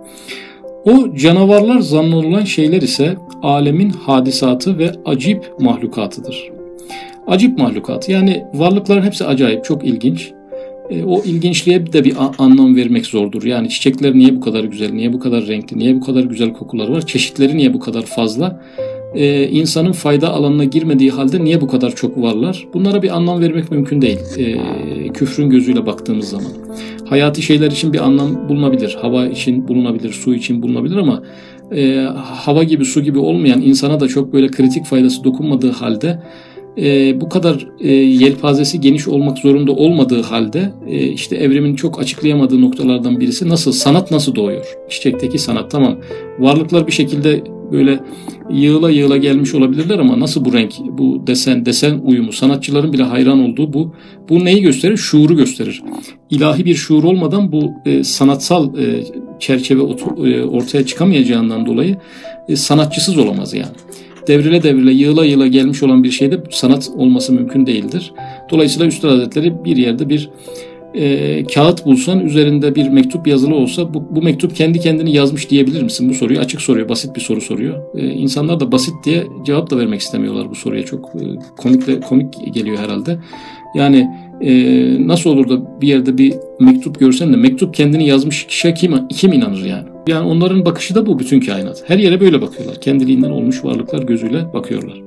O 0.86 1.16
canavarlar 1.16 1.80
zannolulan 1.80 2.44
şeyler 2.44 2.82
ise 2.82 3.16
alemin 3.42 3.90
hadisatı 3.90 4.78
ve 4.78 4.92
acip 5.06 5.52
mahlukatıdır. 5.60 6.52
Acip 7.28 7.58
mahlukatı 7.58 8.12
yani 8.12 8.44
varlıkların 8.54 9.02
hepsi 9.02 9.26
acayip, 9.26 9.66
çok 9.66 9.86
ilginç. 9.86 10.32
E, 10.90 11.04
o 11.04 11.24
ilginçliğe 11.24 11.94
de 11.94 12.04
bir 12.04 12.16
anlam 12.38 12.76
vermek 12.76 13.06
zordur. 13.06 13.44
Yani 13.44 13.70
çiçekler 13.70 14.14
niye 14.14 14.36
bu 14.36 14.42
kadar 14.42 14.64
güzel, 14.64 14.92
niye 14.92 15.14
bu 15.14 15.20
kadar 15.20 15.48
renkli, 15.48 15.80
niye 15.80 15.96
bu 15.96 16.02
kadar 16.02 16.24
güzel 16.24 16.54
kokuları 16.54 16.94
var, 16.94 17.06
çeşitleri 17.06 17.58
niye 17.58 17.74
bu 17.74 17.80
kadar 17.80 18.02
fazla? 18.02 18.62
Ee, 19.16 19.48
insanın 19.48 19.92
fayda 19.92 20.34
alanına 20.34 20.64
girmediği 20.64 21.12
halde 21.12 21.44
niye 21.44 21.62
bu 21.62 21.68
kadar 21.68 21.96
çok 21.96 22.22
varlar? 22.22 22.68
Bunlara 22.74 23.02
bir 23.02 23.16
anlam 23.16 23.42
vermek 23.42 23.72
mümkün 23.72 24.02
değil. 24.02 24.20
Ee, 24.38 24.58
küfrün 25.14 25.50
gözüyle 25.50 25.86
baktığımız 25.86 26.30
zaman. 26.30 26.52
Hayati 27.10 27.42
şeyler 27.42 27.72
için 27.72 27.94
bir 27.94 28.00
anlam 28.00 28.50
bulunabilir. 28.50 28.98
Hava 29.02 29.26
için 29.26 29.68
bulunabilir, 29.68 30.12
su 30.12 30.36
için 30.36 30.62
bulunabilir 30.62 30.98
ama 30.98 31.24
e, 31.76 32.08
hava 32.16 32.64
gibi, 32.64 32.86
su 32.86 33.02
gibi 33.02 33.20
olmayan 33.20 33.62
insana 33.62 34.00
da 34.00 34.08
çok 34.08 34.34
böyle 34.34 34.48
kritik 34.48 34.86
faydası 34.86 35.24
dokunmadığı 35.24 35.72
halde 35.72 36.20
e, 36.78 37.22
bu 37.22 37.30
kadar 37.30 37.68
e, 37.80 37.92
yelpazesi 37.94 38.82
geniş 38.82 39.08
olmak 39.08 39.38
zorunda 39.38 39.72
olmadığı 39.72 40.22
halde 40.22 40.72
e, 40.88 41.08
işte 41.08 41.36
evrimin 41.36 41.76
çok 41.76 42.00
açıklayamadığı 42.00 42.62
noktalardan 42.62 43.20
birisi 43.20 43.50
nasıl 43.50 43.72
sanat 43.72 44.12
nasıl 44.12 44.36
doğuyor? 44.36 44.66
Çiçekteki 44.90 45.40
sanat 45.40 45.72
tamam. 45.72 45.98
Varlıklar 46.40 46.88
bir 46.88 46.92
şekilde 46.92 47.44
böyle 47.72 48.00
yığıla 48.50 48.90
yığıla 48.90 49.18
gelmiş 49.18 49.56
olabilirler 49.56 50.00
ama 50.00 50.20
nasıl 50.20 50.46
bu 50.46 50.54
renk, 50.54 50.74
bu 50.80 51.28
desen, 51.28 51.66
desen 51.66 52.00
uyumu, 52.04 52.32
sanatçıların 52.32 52.94
bile 52.94 53.04
hayran 53.04 53.40
olduğu 53.40 53.74
bu 53.74 53.94
bu 54.30 54.46
neyi 54.46 54.62
gösterir? 54.62 54.98
Şuuru 54.98 55.38
gösterir. 55.38 55.84
İlahi 56.30 56.66
bir 56.66 56.76
şuur 56.76 57.04
olmadan 57.04 57.52
bu 57.52 57.72
e, 57.86 58.04
sanatsal 58.04 58.78
e, 58.78 59.04
çerçeve 59.40 59.82
e, 59.82 60.44
ortaya 60.44 60.86
çıkamayacağından 60.86 61.66
dolayı 61.66 61.98
e, 62.50 62.56
sanatçısız 62.56 63.18
olamaz 63.18 63.54
yani 63.54 63.76
devrile 64.28 64.64
devrile 64.64 64.92
yığıla 64.92 65.26
yığıla 65.26 65.48
gelmiş 65.48 65.84
olan 65.84 66.04
bir 66.04 66.12
şeyde 66.12 66.44
sanat 66.50 66.90
olması 66.96 67.34
mümkün 67.34 67.66
değildir. 67.66 68.14
Dolayısıyla 68.50 68.88
Üstad 68.88 69.10
Hazretleri 69.10 69.66
bir 69.66 69.78
yerde 69.78 70.10
bir 70.10 70.30
e, 70.94 71.44
kağıt 71.44 71.86
bulsan 71.86 72.26
üzerinde 72.26 72.76
bir 72.76 72.90
mektup 72.90 73.28
yazılı 73.28 73.56
olsa 73.56 73.94
bu, 73.94 74.08
bu 74.10 74.22
mektup 74.22 74.56
kendi 74.56 74.80
kendini 74.80 75.16
yazmış 75.16 75.50
diyebilir 75.50 75.84
misin? 75.84 76.10
Bu 76.10 76.14
soruyu 76.14 76.40
açık 76.40 76.62
soruyor, 76.62 76.90
basit 76.90 77.16
bir 77.16 77.22
soru 77.22 77.42
soruyor. 77.42 77.96
E, 77.96 78.06
insanlar 78.06 78.60
da 78.60 78.72
basit 78.72 78.94
diye 79.06 79.24
cevap 79.46 79.70
da 79.70 79.78
vermek 79.78 80.02
istemiyorlar 80.02 80.50
bu 80.50 80.56
soruya. 80.56 80.86
Çok 80.86 81.10
e, 81.16 81.26
komik 81.58 82.04
komik 82.04 82.54
geliyor 82.54 82.78
herhalde. 82.78 83.20
Yani 83.76 84.10
e, 84.42 84.54
nasıl 85.08 85.30
olur 85.30 85.50
da 85.50 85.82
bir 85.82 85.88
yerde 85.88 86.18
bir 86.18 86.34
mektup 86.60 87.00
görsen 87.00 87.34
de 87.34 87.38
mektup 87.38 87.74
kendini 87.74 88.08
yazmış 88.08 88.48
kişiye 88.48 88.74
kim, 88.74 89.08
kim 89.08 89.34
inanır 89.34 89.66
yani? 89.66 89.88
Yani 90.08 90.28
onların 90.28 90.66
bakışı 90.66 90.96
da 90.96 91.06
bu 91.06 91.20
bütün 91.20 91.40
kainat. 91.40 91.84
Her 91.88 91.98
yere 92.00 92.20
böyle 92.20 92.42
bakıyorlar. 92.42 92.82
Kendiliğinden 92.82 93.30
olmuş 93.30 93.64
varlıklar 93.64 94.04
gözüyle 94.04 94.54
bakıyorlar. 94.54 95.02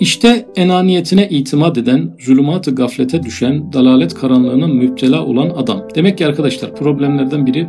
İşte 0.00 0.46
enaniyetine 0.56 1.28
itimat 1.28 1.78
eden, 1.78 2.10
zulümatı 2.18 2.74
gaflete 2.74 3.22
düşen, 3.22 3.72
dalalet 3.72 4.14
karanlığına 4.14 4.66
müptela 4.66 5.26
olan 5.26 5.50
adam. 5.50 5.82
Demek 5.94 6.18
ki 6.18 6.26
arkadaşlar 6.26 6.76
problemlerden 6.76 7.46
biri 7.46 7.68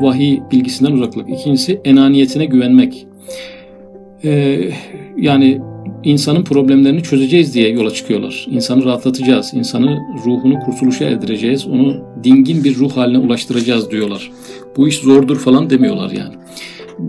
vahiy 0.00 0.40
bilgisinden 0.52 0.92
uzaklık. 0.92 1.28
İkincisi 1.30 1.80
enaniyetine 1.84 2.44
güvenmek. 2.44 3.06
Ee, 4.24 4.60
yani 5.16 5.60
insanın 6.04 6.44
problemlerini 6.44 7.02
çözeceğiz 7.02 7.54
diye 7.54 7.68
yola 7.68 7.90
çıkıyorlar. 7.90 8.46
İnsanı 8.50 8.84
rahatlatacağız, 8.84 9.54
insanı 9.54 9.98
ruhunu 10.26 10.60
kurtuluşa 10.60 11.04
erdireceğiz, 11.04 11.66
onu 11.66 11.96
dingin 12.24 12.64
bir 12.64 12.76
ruh 12.76 12.96
haline 12.96 13.18
ulaştıracağız 13.18 13.90
diyorlar. 13.90 14.30
Bu 14.76 14.88
iş 14.88 14.98
zordur 14.98 15.38
falan 15.38 15.70
demiyorlar 15.70 16.10
yani 16.10 16.34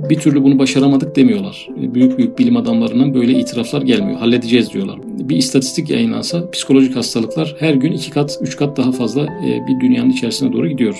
bir 0.09 0.15
türlü 0.15 0.43
bunu 0.43 0.59
başaramadık 0.59 1.15
demiyorlar. 1.15 1.67
Büyük 1.77 2.17
büyük 2.17 2.39
bilim 2.39 2.57
adamlarından 2.57 3.13
böyle 3.13 3.31
itiraflar 3.31 3.81
gelmiyor. 3.81 4.19
Halledeceğiz 4.19 4.73
diyorlar. 4.73 4.99
Bir 5.03 5.37
istatistik 5.37 5.89
yayınlansa 5.89 6.51
psikolojik 6.51 6.95
hastalıklar 6.95 7.55
her 7.59 7.73
gün 7.73 7.91
iki 7.91 8.11
kat, 8.11 8.37
üç 8.41 8.57
kat 8.57 8.77
daha 8.77 8.91
fazla 8.91 9.21
e, 9.21 9.67
bir 9.67 9.79
dünyanın 9.79 10.09
içerisine 10.09 10.53
doğru 10.53 10.67
gidiyoruz. 10.67 10.99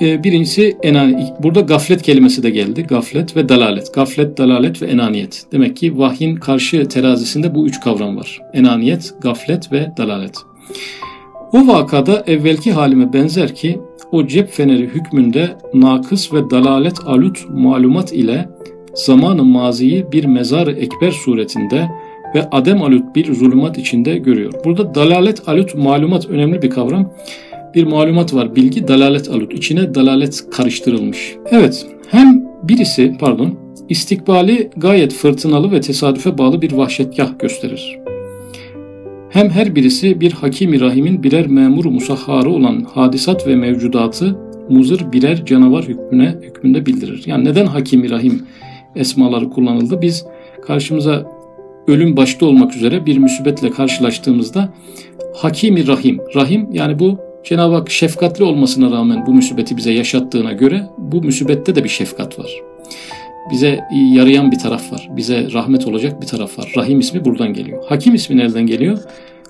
E, 0.00 0.24
birincisi 0.24 0.76
enani. 0.82 1.26
Burada 1.42 1.60
gaflet 1.60 2.02
kelimesi 2.02 2.42
de 2.42 2.50
geldi. 2.50 2.82
Gaflet 2.82 3.36
ve 3.36 3.48
dalalet. 3.48 3.94
Gaflet, 3.94 4.38
dalalet 4.38 4.82
ve 4.82 4.86
enaniyet. 4.86 5.44
Demek 5.52 5.76
ki 5.76 5.98
vahyin 5.98 6.36
karşı 6.36 6.88
terazisinde 6.88 7.54
bu 7.54 7.66
üç 7.66 7.80
kavram 7.80 8.16
var. 8.16 8.40
Enaniyet, 8.54 9.14
gaflet 9.20 9.72
ve 9.72 9.92
dalalet. 9.96 10.36
O 11.52 11.66
vakada 11.66 12.24
evvelki 12.26 12.72
halime 12.72 13.12
benzer 13.12 13.54
ki 13.54 13.80
o 14.12 14.26
cep 14.26 14.50
feneri 14.50 14.82
hükmünde 14.82 15.56
nakıs 15.74 16.32
ve 16.32 16.50
dalalet 16.50 17.00
alut 17.06 17.38
malumat 17.48 18.12
ile 18.12 18.48
zamanı 18.94 19.44
maziyi 19.44 20.06
bir 20.12 20.24
mezar 20.24 20.66
ekber 20.66 21.10
suretinde 21.10 21.88
ve 22.34 22.48
adem 22.50 22.82
alut 22.82 23.16
bir 23.16 23.34
zulümat 23.34 23.78
içinde 23.78 24.18
görüyor. 24.18 24.52
Burada 24.64 24.94
dalalet 24.94 25.48
alut 25.48 25.74
malumat 25.74 26.26
önemli 26.26 26.62
bir 26.62 26.70
kavram. 26.70 27.12
Bir 27.74 27.84
malumat 27.84 28.34
var, 28.34 28.56
bilgi 28.56 28.88
dalalet 28.88 29.28
alut. 29.28 29.52
içine 29.52 29.94
dalalet 29.94 30.50
karıştırılmış. 30.50 31.36
Evet, 31.50 31.86
hem 32.10 32.44
birisi 32.62 33.16
pardon 33.20 33.58
istikbali 33.88 34.70
gayet 34.76 35.12
fırtınalı 35.12 35.72
ve 35.72 35.80
tesadüfe 35.80 36.38
bağlı 36.38 36.62
bir 36.62 36.72
vahşetgah 36.72 37.38
gösterir. 37.38 37.99
Hem 39.30 39.50
her 39.50 39.74
birisi 39.74 40.20
bir 40.20 40.32
hakimi 40.32 40.80
rahimin 40.80 41.22
birer 41.22 41.46
memur 41.46 41.84
musahharı 41.84 42.50
olan 42.50 42.86
hadisat 42.94 43.46
ve 43.46 43.56
mevcudatı 43.56 44.38
muzır 44.68 45.12
birer 45.12 45.44
canavar 45.46 45.84
hükmüne 45.84 46.34
hükmünde 46.42 46.86
bildirir. 46.86 47.22
Yani 47.26 47.44
neden 47.44 47.66
hakimi 47.66 48.10
rahim 48.10 48.42
esmaları 48.96 49.50
kullanıldı? 49.50 50.02
Biz 50.02 50.26
karşımıza 50.66 51.32
ölüm 51.86 52.16
başta 52.16 52.46
olmak 52.46 52.76
üzere 52.76 53.06
bir 53.06 53.18
müsibetle 53.18 53.70
karşılaştığımızda 53.70 54.72
hakimi 55.34 55.86
rahim, 55.86 56.20
rahim 56.34 56.68
yani 56.72 56.98
bu 56.98 57.18
Cenab-ı 57.44 57.74
Hak 57.74 57.90
şefkatli 57.90 58.44
olmasına 58.44 58.90
rağmen 58.90 59.26
bu 59.26 59.34
müsibeti 59.34 59.76
bize 59.76 59.92
yaşattığına 59.92 60.52
göre 60.52 60.86
bu 60.98 61.22
müsibette 61.22 61.74
de 61.74 61.84
bir 61.84 61.88
şefkat 61.88 62.38
var. 62.38 62.50
Bize 63.52 63.80
yarayan 63.92 64.52
bir 64.52 64.58
taraf 64.58 64.92
var. 64.92 65.08
Bize 65.16 65.52
rahmet 65.52 65.86
olacak 65.86 66.22
bir 66.22 66.26
taraf 66.26 66.58
var. 66.58 66.72
Rahim 66.76 67.00
ismi 67.00 67.24
buradan 67.24 67.52
geliyor. 67.52 67.82
Hakim 67.88 68.14
ismi 68.14 68.36
nereden 68.36 68.66
geliyor? 68.66 68.98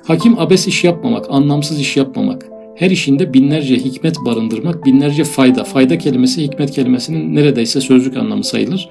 Hakim 0.06 0.38
abes 0.38 0.66
iş 0.66 0.84
yapmamak, 0.84 1.26
anlamsız 1.28 1.80
iş 1.80 1.96
yapmamak. 1.96 2.46
Her 2.76 2.90
işinde 2.90 3.34
binlerce 3.34 3.76
hikmet 3.76 4.16
barındırmak, 4.26 4.86
binlerce 4.86 5.24
fayda. 5.24 5.64
Fayda 5.64 5.98
kelimesi 5.98 6.42
hikmet 6.42 6.70
kelimesinin 6.70 7.34
neredeyse 7.34 7.80
sözlük 7.80 8.16
anlamı 8.16 8.44
sayılır. 8.44 8.88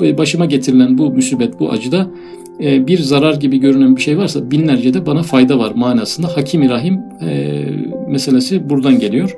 Başıma 0.00 0.46
getirilen 0.46 0.98
bu 0.98 1.10
müsibet, 1.10 1.60
bu 1.60 1.70
acıda 1.70 2.10
e, 2.62 2.86
bir 2.86 2.98
zarar 2.98 3.34
gibi 3.34 3.58
görünen 3.58 3.96
bir 3.96 4.00
şey 4.00 4.18
varsa 4.18 4.50
binlerce 4.50 4.94
de 4.94 5.06
bana 5.06 5.22
fayda 5.22 5.58
var 5.58 5.72
manasında. 5.74 6.36
Hakim-i 6.36 6.68
Rahim 6.68 7.00
e, 7.22 7.64
meselesi 8.08 8.70
buradan 8.70 8.98
geliyor. 8.98 9.36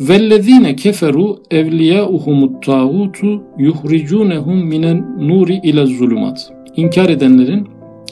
Vellezine 0.00 0.76
keferu 0.76 1.36
evliyauhumut 1.50 2.66
tağutu 2.66 3.42
yuhricunehum 3.58 4.66
minen 4.66 5.28
nuri 5.28 5.60
ile 5.64 5.86
zulumat. 5.86 6.52
İnkar 6.76 7.08
edenlerin 7.08 7.68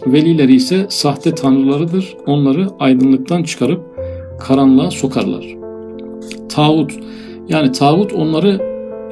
velileri 0.07 0.55
ise 0.55 0.87
sahte 0.89 1.35
tanrılarıdır. 1.35 2.17
Onları 2.27 2.67
aydınlıktan 2.79 3.43
çıkarıp 3.43 3.81
karanlığa 4.41 4.91
sokarlar. 4.91 5.47
Tağut 6.49 6.93
yani 7.49 7.73
tağut 7.73 8.13
onları 8.13 8.61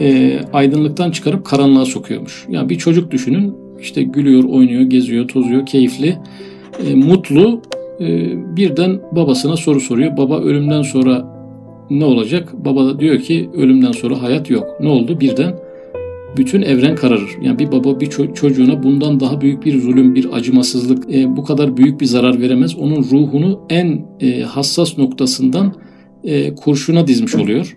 e, 0.01 0.39
aydınlıktan 0.53 1.11
çıkarıp 1.11 1.47
karanlığa 1.47 1.85
sokuyormuş. 1.85 2.47
Yani 2.49 2.69
bir 2.69 2.79
çocuk 2.79 3.11
düşünün 3.11 3.55
işte 3.81 4.03
gülüyor, 4.03 4.45
oynuyor, 4.45 4.83
geziyor, 4.83 5.29
tozuyor, 5.29 5.67
keyifli, 5.67 6.17
e, 6.87 6.95
mutlu. 6.95 7.63
E, 8.01 8.07
birden 8.57 9.01
babasına 9.13 9.57
soru 9.57 9.81
soruyor. 9.81 10.17
Baba 10.17 10.41
ölümden 10.41 10.83
sonra 10.83 11.40
ne 11.91 12.05
olacak? 12.05 12.65
Baba 12.65 12.87
da 12.87 13.01
diyor 13.01 13.19
ki 13.19 13.51
ölümden 13.55 13.93
sonra 13.93 14.23
hayat 14.23 14.51
yok. 14.51 14.67
Ne 14.81 14.89
oldu? 14.89 15.21
Birden 15.21 15.55
bütün 16.37 16.63
evren 16.63 16.97
kararır. 16.97 17.31
Yani 17.43 17.59
bir 17.59 17.73
baba 17.73 18.01
bir 18.01 18.11
çocuğuna 18.35 18.83
bundan 18.83 19.21
daha 19.21 19.41
büyük 19.41 19.65
bir 19.65 19.81
zulüm, 19.81 20.15
bir 20.15 20.33
acımasızlık, 20.33 21.15
e, 21.15 21.37
bu 21.37 21.45
kadar 21.45 21.77
büyük 21.77 22.01
bir 22.01 22.07
zarar 22.07 22.41
veremez. 22.41 22.77
Onun 22.77 23.05
ruhunu 23.13 23.61
en 23.71 24.07
e, 24.21 24.41
hassas 24.41 24.99
noktasından 24.99 25.75
e, 26.25 26.55
kurşuna 26.55 27.07
dizmiş 27.07 27.35
oluyor. 27.35 27.77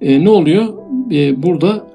E, 0.00 0.24
ne 0.24 0.30
oluyor? 0.30 0.64
E, 1.12 1.42
burada 1.42 1.86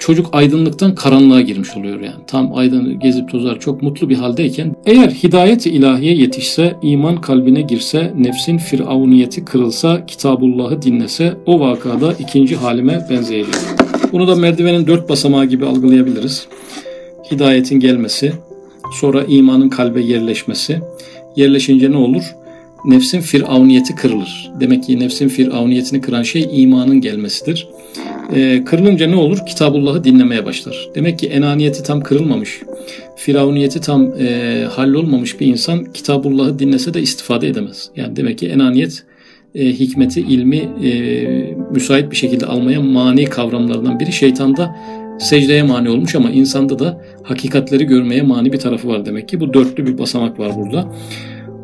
çocuk 0.00 0.26
aydınlıktan 0.32 0.94
karanlığa 0.94 1.40
girmiş 1.40 1.76
oluyor 1.76 2.00
yani. 2.00 2.24
Tam 2.26 2.54
aydın 2.54 2.98
gezip 3.00 3.28
tozar 3.28 3.60
çok 3.60 3.82
mutlu 3.82 4.08
bir 4.08 4.16
haldeyken 4.16 4.76
eğer 4.86 5.10
hidayet 5.10 5.66
ilahiye 5.66 6.14
yetişse, 6.14 6.76
iman 6.82 7.20
kalbine 7.20 7.60
girse, 7.60 8.14
nefsin 8.18 8.58
firavuniyeti 8.58 9.44
kırılsa, 9.44 10.06
kitabullahı 10.06 10.82
dinlese 10.82 11.36
o 11.46 11.60
vakada 11.60 12.12
ikinci 12.12 12.56
halime 12.56 13.06
benzeyecek. 13.10 13.54
Bunu 14.12 14.28
da 14.28 14.34
merdivenin 14.34 14.86
dört 14.86 15.08
basamağı 15.08 15.44
gibi 15.44 15.66
algılayabiliriz. 15.66 16.46
Hidayetin 17.32 17.80
gelmesi, 17.80 18.32
sonra 19.00 19.24
imanın 19.24 19.68
kalbe 19.68 20.00
yerleşmesi. 20.00 20.80
Yerleşince 21.36 21.90
ne 21.90 21.96
olur? 21.96 22.34
Nefsin 22.84 23.20
firavuniyeti 23.20 23.94
kırılır. 23.94 24.50
Demek 24.60 24.84
ki 24.84 25.00
nefsin 25.00 25.28
firavuniyetini 25.28 26.00
kıran 26.00 26.22
şey 26.22 26.48
imanın 26.52 27.00
gelmesidir 27.00 27.68
e, 28.34 28.64
kırılınca 28.64 29.06
ne 29.06 29.16
olur? 29.16 29.38
Kitabullah'ı 29.46 30.04
dinlemeye 30.04 30.44
başlar. 30.44 30.88
Demek 30.94 31.18
ki 31.18 31.26
enaniyeti 31.26 31.82
tam 31.82 32.00
kırılmamış, 32.00 32.60
firavuniyeti 33.16 33.80
tam 33.80 34.12
e, 34.20 34.64
hallolmamış 34.70 35.40
bir 35.40 35.46
insan 35.46 35.84
Kitabullah'ı 35.84 36.58
dinlese 36.58 36.94
de 36.94 37.02
istifade 37.02 37.48
edemez. 37.48 37.90
Yani 37.96 38.16
demek 38.16 38.38
ki 38.38 38.48
enaniyet 38.48 39.04
e, 39.54 39.66
hikmeti, 39.66 40.20
ilmi 40.20 40.56
e, 40.56 40.90
müsait 41.70 42.10
bir 42.10 42.16
şekilde 42.16 42.46
almaya 42.46 42.80
mani 42.80 43.24
kavramlarından 43.24 44.00
biri. 44.00 44.12
Şeytanda 44.12 44.76
secdeye 45.18 45.62
mani 45.62 45.90
olmuş 45.90 46.14
ama 46.14 46.30
insanda 46.30 46.78
da 46.78 47.00
hakikatleri 47.22 47.84
görmeye 47.84 48.22
mani 48.22 48.52
bir 48.52 48.58
tarafı 48.58 48.88
var 48.88 49.06
demek 49.06 49.28
ki. 49.28 49.40
Bu 49.40 49.54
dörtlü 49.54 49.86
bir 49.86 49.98
basamak 49.98 50.38
var 50.38 50.52
burada. 50.56 50.92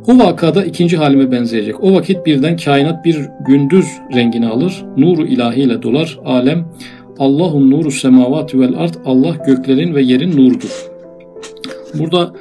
O 0.08 0.18
vakada 0.18 0.64
ikinci 0.64 0.96
halime 0.96 1.32
benzeyecek. 1.32 1.84
O 1.84 1.94
vakit 1.94 2.26
birden 2.26 2.56
kainat 2.56 3.04
bir 3.04 3.16
gündüz 3.46 3.86
rengini 4.14 4.48
alır. 4.48 4.84
Nuru 4.96 5.26
ilahiyle 5.26 5.82
dolar 5.82 6.18
alem. 6.24 6.68
Allahun 7.18 7.70
nuru 7.70 7.90
semavati 7.90 8.60
vel 8.60 8.74
art. 8.78 8.98
Allah 9.04 9.36
göklerin 9.46 9.94
ve 9.94 10.02
yerin 10.02 10.36
nurudur. 10.36 10.88
Burada 11.94 12.32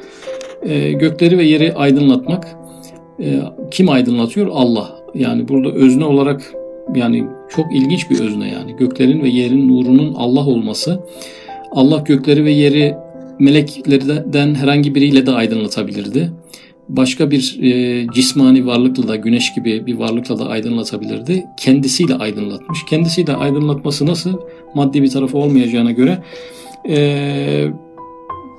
e, 0.64 0.92
gökleri 0.92 1.38
ve 1.38 1.44
yeri 1.44 1.74
aydınlatmak 1.74 2.48
e, 3.20 3.40
kim 3.72 3.90
aydınlatıyor? 3.90 4.48
Allah. 4.52 4.90
Yani 5.16 5.48
burada 5.48 5.72
özne 5.72 6.06
olarak 6.06 6.54
yani 6.96 7.28
çok 7.56 7.76
ilginç 7.76 8.10
bir 8.10 8.20
özne 8.20 8.52
yani. 8.52 8.76
Göklerin 8.76 9.24
ve 9.24 9.30
yerin 9.30 9.70
nurunun 9.70 10.14
Allah 10.14 10.48
olması. 10.48 11.00
Allah 11.72 12.04
gökleri 12.06 12.46
ve 12.46 12.52
yeri 12.52 12.96
meleklerden 13.40 14.56
herhangi 14.56 14.96
biriyle 14.96 15.26
de 15.26 15.32
aydınlatabilirdi 15.32 16.32
başka 16.90 17.32
bir 17.32 17.58
e, 17.62 18.08
cismani 18.14 18.66
varlıkla 18.66 19.08
da 19.08 19.16
güneş 19.16 19.54
gibi 19.54 19.86
bir 19.86 19.96
varlıkla 19.96 20.40
da 20.40 20.48
aydınlatabilirdi. 20.48 21.46
Kendisiyle 21.58 22.16
aydınlatmış. 22.16 22.80
Kendisiyle 22.90 23.34
aydınlatması 23.34 24.06
nasıl? 24.06 24.38
Maddi 24.76 25.04
bir 25.04 25.10
tarafı 25.10 25.38
olmayacağına 25.38 25.92
göre 25.92 26.24
e, 26.90 27.68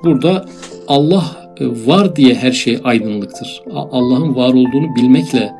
burada 0.03 0.45
Allah 0.87 1.53
e, 1.59 1.65
var 1.87 2.15
diye 2.15 2.33
her 2.33 2.51
şey 2.51 2.79
aydınlıktır. 2.83 3.61
Allah'ın 3.73 4.35
var 4.35 4.53
olduğunu 4.53 4.95
bilmekle 4.95 5.51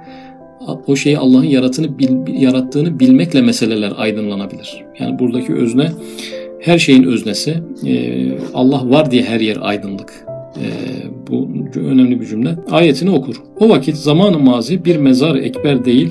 o 0.88 0.96
şeyi 0.96 1.18
Allah'ın 1.18 1.44
yaratını, 1.44 2.00
bil, 2.00 2.42
yarattığını 2.42 3.00
bilmekle 3.00 3.42
meseleler 3.42 3.94
aydınlanabilir. 3.98 4.86
Yani 5.00 5.20
buradaki 5.20 5.54
özne 5.54 5.92
her 6.62 6.80
şeyin 6.80 7.04
öznesi. 7.04 7.64
E, 7.86 8.28
Allah 8.54 8.90
var 8.90 9.12
diye 9.12 9.24
her 9.24 9.40
yer 9.40 9.58
aydınlık. 9.62 10.26
E, 10.56 10.66
bu 11.32 11.50
önemli 11.76 12.22
bir 12.22 12.26
cümle. 12.26 12.56
Ayetini 12.72 13.10
okur. 13.10 13.36
O 13.60 13.70
vakit 13.70 13.96
zamanı 13.96 14.40
mazi 14.40 14.86
bir 14.86 14.98
mezar 14.98 15.36
ekber 15.36 15.86
değil, 15.86 16.10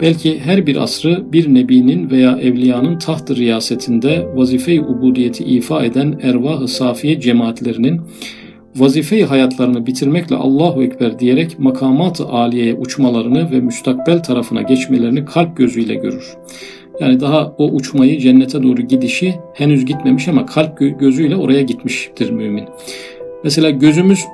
belki 0.00 0.40
her 0.40 0.66
bir 0.66 0.76
asrı 0.76 1.32
bir 1.32 1.54
nebinin 1.54 2.10
veya 2.10 2.38
evliyanın 2.42 2.98
taht 2.98 3.30
riyasetinde 3.30 4.26
vazife-i 4.34 4.80
ubudiyeti 4.80 5.44
ifa 5.44 5.84
eden 5.84 6.18
ervah-ı 6.22 6.68
safiye 6.68 7.20
cemaatlerinin 7.20 8.00
vazife-i 8.76 9.24
hayatlarını 9.24 9.86
bitirmekle 9.86 10.36
Allahu 10.36 10.82
Ekber 10.82 11.18
diyerek 11.18 11.58
makamat-ı 11.58 12.24
aliyeye 12.24 12.74
uçmalarını 12.74 13.50
ve 13.50 13.60
müstakbel 13.60 14.22
tarafına 14.22 14.62
geçmelerini 14.62 15.24
kalp 15.24 15.56
gözüyle 15.56 15.94
görür. 15.94 16.36
Yani 17.00 17.20
daha 17.20 17.54
o 17.58 17.64
uçmayı 17.64 18.20
cennete 18.20 18.62
doğru 18.62 18.82
gidişi 18.82 19.34
henüz 19.54 19.84
gitmemiş 19.84 20.28
ama 20.28 20.46
kalp 20.46 20.78
gözüyle 21.00 21.36
oraya 21.36 21.62
gitmiştir 21.62 22.30
mümin. 22.30 22.64
Mesela 23.44 23.70
gözümüz 23.70 24.24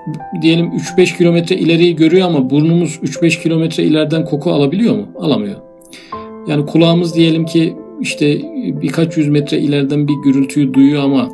diyelim 0.43 0.67
3-5 0.67 1.19
kilometre 1.19 1.57
ileriyi 1.57 1.97
görüyor 1.97 2.29
ama 2.29 2.51
burnumuz 2.51 2.99
3-5 3.03 3.43
kilometre 3.43 3.85
ileriden 3.85 4.25
koku 4.25 4.51
alabiliyor 4.51 4.97
mu? 4.97 5.09
Alamıyor. 5.19 5.57
Yani 6.49 6.67
kulağımız 6.67 7.15
diyelim 7.15 7.45
ki 7.45 7.75
işte 8.01 8.41
birkaç 8.83 9.17
yüz 9.17 9.29
metre 9.29 9.59
ileriden 9.59 10.09
bir 10.09 10.15
gürültüyü 10.25 10.75
duyuyor 10.75 11.03
ama 11.03 11.29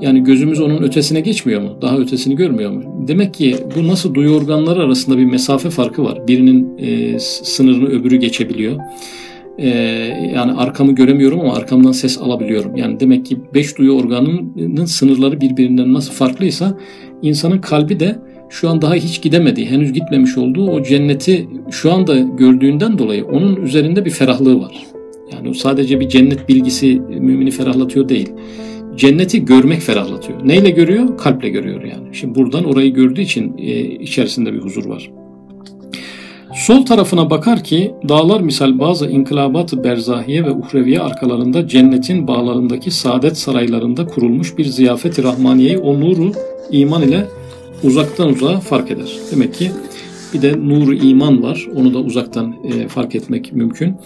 yani 0.00 0.24
gözümüz 0.24 0.60
onun 0.60 0.82
ötesine 0.82 1.20
geçmiyor 1.20 1.62
mu? 1.62 1.78
Daha 1.82 1.98
ötesini 1.98 2.36
görmüyor 2.36 2.70
mu? 2.70 2.82
Demek 3.08 3.34
ki 3.34 3.56
bu 3.76 3.88
nasıl 3.88 4.14
duyu 4.14 4.34
organları 4.34 4.82
arasında 4.82 5.18
bir 5.18 5.24
mesafe 5.24 5.70
farkı 5.70 6.04
var. 6.04 6.28
Birinin 6.28 6.78
e, 6.78 7.18
sınırını 7.18 7.88
öbürü 7.88 8.16
geçebiliyor. 8.16 8.76
E, 9.58 9.68
yani 10.34 10.52
arkamı 10.52 10.94
göremiyorum 10.94 11.40
ama 11.40 11.54
arkamdan 11.54 11.92
ses 11.92 12.18
alabiliyorum. 12.18 12.76
Yani 12.76 13.00
demek 13.00 13.26
ki 13.26 13.38
beş 13.54 13.78
duyu 13.78 13.92
organının 13.92 14.84
sınırları 14.84 15.40
birbirinden 15.40 15.92
nasıl 15.92 16.12
farklıysa 16.12 16.78
insanın 17.22 17.58
kalbi 17.58 18.00
de 18.00 18.18
şu 18.48 18.68
an 18.68 18.82
daha 18.82 18.94
hiç 18.94 19.22
gidemediği, 19.22 19.66
henüz 19.66 19.92
gitmemiş 19.92 20.38
olduğu 20.38 20.70
o 20.70 20.82
cenneti 20.82 21.48
şu 21.70 21.92
anda 21.92 22.18
gördüğünden 22.18 22.98
dolayı 22.98 23.24
onun 23.24 23.56
üzerinde 23.56 24.04
bir 24.04 24.10
ferahlığı 24.10 24.60
var. 24.60 24.86
Yani 25.32 25.54
sadece 25.54 26.00
bir 26.00 26.08
cennet 26.08 26.48
bilgisi 26.48 27.00
mümini 27.00 27.50
ferahlatıyor 27.50 28.08
değil. 28.08 28.32
Cenneti 28.96 29.44
görmek 29.44 29.80
ferahlatıyor. 29.80 30.48
Neyle 30.48 30.70
görüyor? 30.70 31.16
Kalple 31.18 31.48
görüyor 31.48 31.82
yani. 31.82 32.08
Şimdi 32.12 32.34
buradan 32.34 32.64
orayı 32.64 32.94
gördüğü 32.94 33.20
için 33.20 33.58
e, 33.58 33.80
içerisinde 33.80 34.52
bir 34.52 34.58
huzur 34.58 34.84
var. 34.84 35.10
Sol 36.56 36.86
tarafına 36.86 37.30
bakar 37.30 37.64
ki 37.64 37.94
dağlar 38.08 38.40
misal 38.40 38.78
bazı 38.78 39.06
inkılabat-ı 39.06 39.84
berzahiye 39.84 40.44
ve 40.44 40.50
uhreviye 40.50 41.00
arkalarında 41.00 41.68
cennetin 41.68 42.28
bağlarındaki 42.28 42.90
saadet 42.90 43.38
saraylarında 43.38 44.06
kurulmuş 44.06 44.58
bir 44.58 44.64
ziyafet-i 44.64 45.22
rahmaniyeyi 45.22 45.78
o 45.78 46.00
nuru 46.00 46.32
iman 46.70 47.02
ile 47.02 47.26
uzaktan 47.82 48.28
uzağa 48.28 48.60
fark 48.60 48.90
eder. 48.90 49.12
Demek 49.32 49.54
ki 49.54 49.70
bir 50.34 50.42
de 50.42 50.52
nuru 50.68 50.94
iman 50.94 51.42
var. 51.42 51.66
Onu 51.76 51.94
da 51.94 51.98
uzaktan 51.98 52.54
e, 52.64 52.88
fark 52.88 53.14
etmek 53.14 53.52
mümkün. 53.52 53.96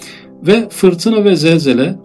Ve 0.43 0.69
fırtına 0.69 1.25
ve 1.25 1.37
zelzele, 1.37 1.97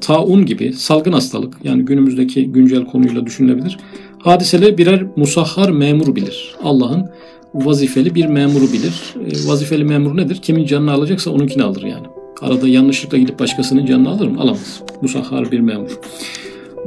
taun 0.00 0.46
gibi 0.46 0.72
salgın 0.72 1.12
hastalık 1.12 1.54
yani 1.64 1.84
günümüzdeki 1.84 2.52
güncel 2.52 2.84
konuyla 2.84 3.26
düşünülebilir. 3.26 3.78
Hadiseleri 4.18 4.78
birer 4.78 5.06
musahhar 5.16 5.70
memur 5.70 6.16
bilir. 6.16 6.56
Allah'ın 6.64 7.10
vazifeli 7.54 8.14
bir 8.14 8.26
memuru 8.26 8.72
bilir. 8.72 9.14
E, 9.16 9.48
vazifeli 9.48 9.84
memur 9.84 10.16
nedir? 10.16 10.38
Kimin 10.42 10.66
canını 10.66 10.92
alacaksa 10.92 11.30
onunkini 11.30 11.62
alır 11.62 11.82
yani. 11.82 12.06
Arada 12.40 12.68
yanlışlıkla 12.68 13.18
gidip 13.18 13.38
başkasının 13.38 13.86
canını 13.86 14.10
alır 14.10 14.28
mı? 14.28 14.40
Alamaz. 14.40 14.82
Musahhar 15.02 15.50
bir 15.52 15.60
memur. 15.60 15.98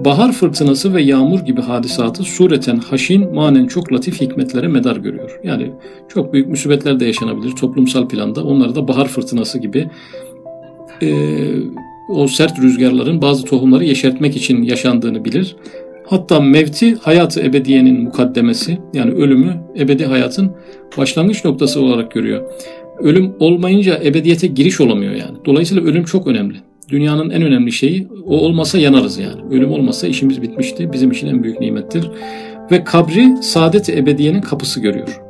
Bahar 0.06 0.32
fırtınası 0.32 0.94
ve 0.94 1.02
yağmur 1.02 1.40
gibi 1.40 1.62
hadisatı 1.62 2.24
sureten 2.24 2.78
haşin, 2.78 3.34
manen 3.34 3.68
çok 3.68 3.94
latif 3.94 4.22
hikmetlere 4.22 4.68
medar 4.68 4.98
görüyor. 4.98 5.40
Yani 5.44 5.72
çok 6.10 6.34
büyük 6.34 6.48
musibetler 6.48 7.00
de 7.00 7.06
yaşanabilir 7.06 7.52
toplumsal 7.52 8.08
planda. 8.08 8.44
Onları 8.44 8.76
da 8.76 8.88
bahar 8.88 9.08
fırtınası 9.08 9.60
gibi 9.60 9.90
e, 11.02 11.10
o 12.10 12.28
sert 12.28 12.60
rüzgarların 12.60 13.22
bazı 13.22 13.46
tohumları 13.46 13.86
yeşertmek 13.86 14.36
için 14.38 14.64
yaşandığını 14.64 15.26
bilir. 15.26 15.56
Hatta 16.12 16.40
mevti 16.40 16.96
hayatı 16.96 17.42
ebediyenin 17.42 18.02
mukaddemesi 18.02 18.78
yani 18.94 19.12
ölümü 19.12 19.54
ebedi 19.80 20.06
hayatın 20.06 20.52
başlangıç 20.98 21.46
noktası 21.46 21.82
olarak 21.82 22.12
görüyor. 22.12 22.42
Ölüm 23.00 23.34
olmayınca 23.40 24.00
ebediyete 24.04 24.48
giriş 24.48 24.82
olamıyor 24.82 25.14
yani. 25.14 25.38
Dolayısıyla 25.46 25.84
ölüm 25.84 26.04
çok 26.04 26.28
önemli. 26.28 26.58
Dünyanın 26.90 27.30
en 27.30 27.42
önemli 27.42 27.72
şeyi 27.72 28.08
o 28.26 28.38
olmasa 28.38 28.78
yanarız 28.78 29.18
yani. 29.18 29.42
Ölüm 29.52 29.72
olmasa 29.72 30.08
işimiz 30.08 30.42
bitmişti. 30.42 30.94
Bizim 30.94 31.12
için 31.12 31.28
en 31.28 31.44
büyük 31.44 31.60
nimettir. 31.60 32.10
Ve 32.72 32.84
kabri 32.84 33.38
saadet 33.42 33.90
ebediyenin 33.90 34.42
kapısı 34.42 34.82
görüyor. 34.82 35.22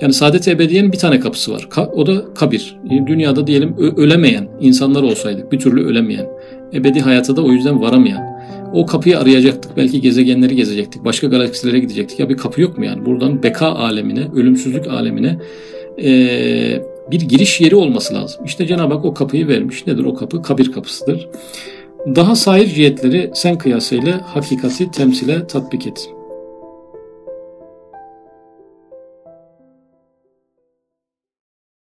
Yani 0.00 0.12
saadet 0.12 0.48
ebediyenin 0.48 0.92
bir 0.92 0.98
tane 0.98 1.20
kapısı 1.20 1.52
var. 1.52 1.68
O 1.94 2.06
da 2.06 2.34
kabir. 2.34 2.76
Dünyada 3.06 3.46
diyelim 3.46 3.76
ölemeyen 3.96 4.48
insanlar 4.60 5.02
olsaydık 5.02 5.52
bir 5.52 5.58
türlü 5.58 5.84
ölemeyen. 5.84 6.26
Ebedi 6.74 7.00
hayata 7.00 7.36
da 7.36 7.42
o 7.42 7.52
yüzden 7.52 7.80
varamayan. 7.80 8.27
O 8.72 8.86
kapıyı 8.86 9.18
arayacaktık. 9.18 9.76
Belki 9.76 10.00
gezegenleri 10.00 10.56
gezecektik. 10.56 11.04
Başka 11.04 11.26
galaksilere 11.26 11.78
gidecektik. 11.78 12.20
Ya 12.20 12.28
bir 12.28 12.36
kapı 12.36 12.60
yok 12.60 12.78
mu 12.78 12.84
yani? 12.84 13.06
Buradan 13.06 13.42
beka 13.42 13.66
alemine, 13.66 14.26
ölümsüzlük 14.34 14.86
alemine 14.86 15.38
ee, 16.02 16.82
bir 17.10 17.20
giriş 17.20 17.60
yeri 17.60 17.76
olması 17.76 18.14
lazım. 18.14 18.44
İşte 18.44 18.66
Cenab-ı 18.66 18.94
Hak 18.94 19.04
o 19.04 19.14
kapıyı 19.14 19.48
vermiş. 19.48 19.86
Nedir 19.86 20.04
o 20.04 20.14
kapı? 20.14 20.42
Kabir 20.42 20.72
kapısıdır. 20.72 21.28
Daha 22.06 22.36
sair 22.36 22.66
cihetleri 22.66 23.30
sen 23.34 23.58
kıyasıyla 23.58 24.20
hakikati 24.34 24.90
temsile 24.90 25.46
tatbik 25.46 25.86
et. 25.86 26.10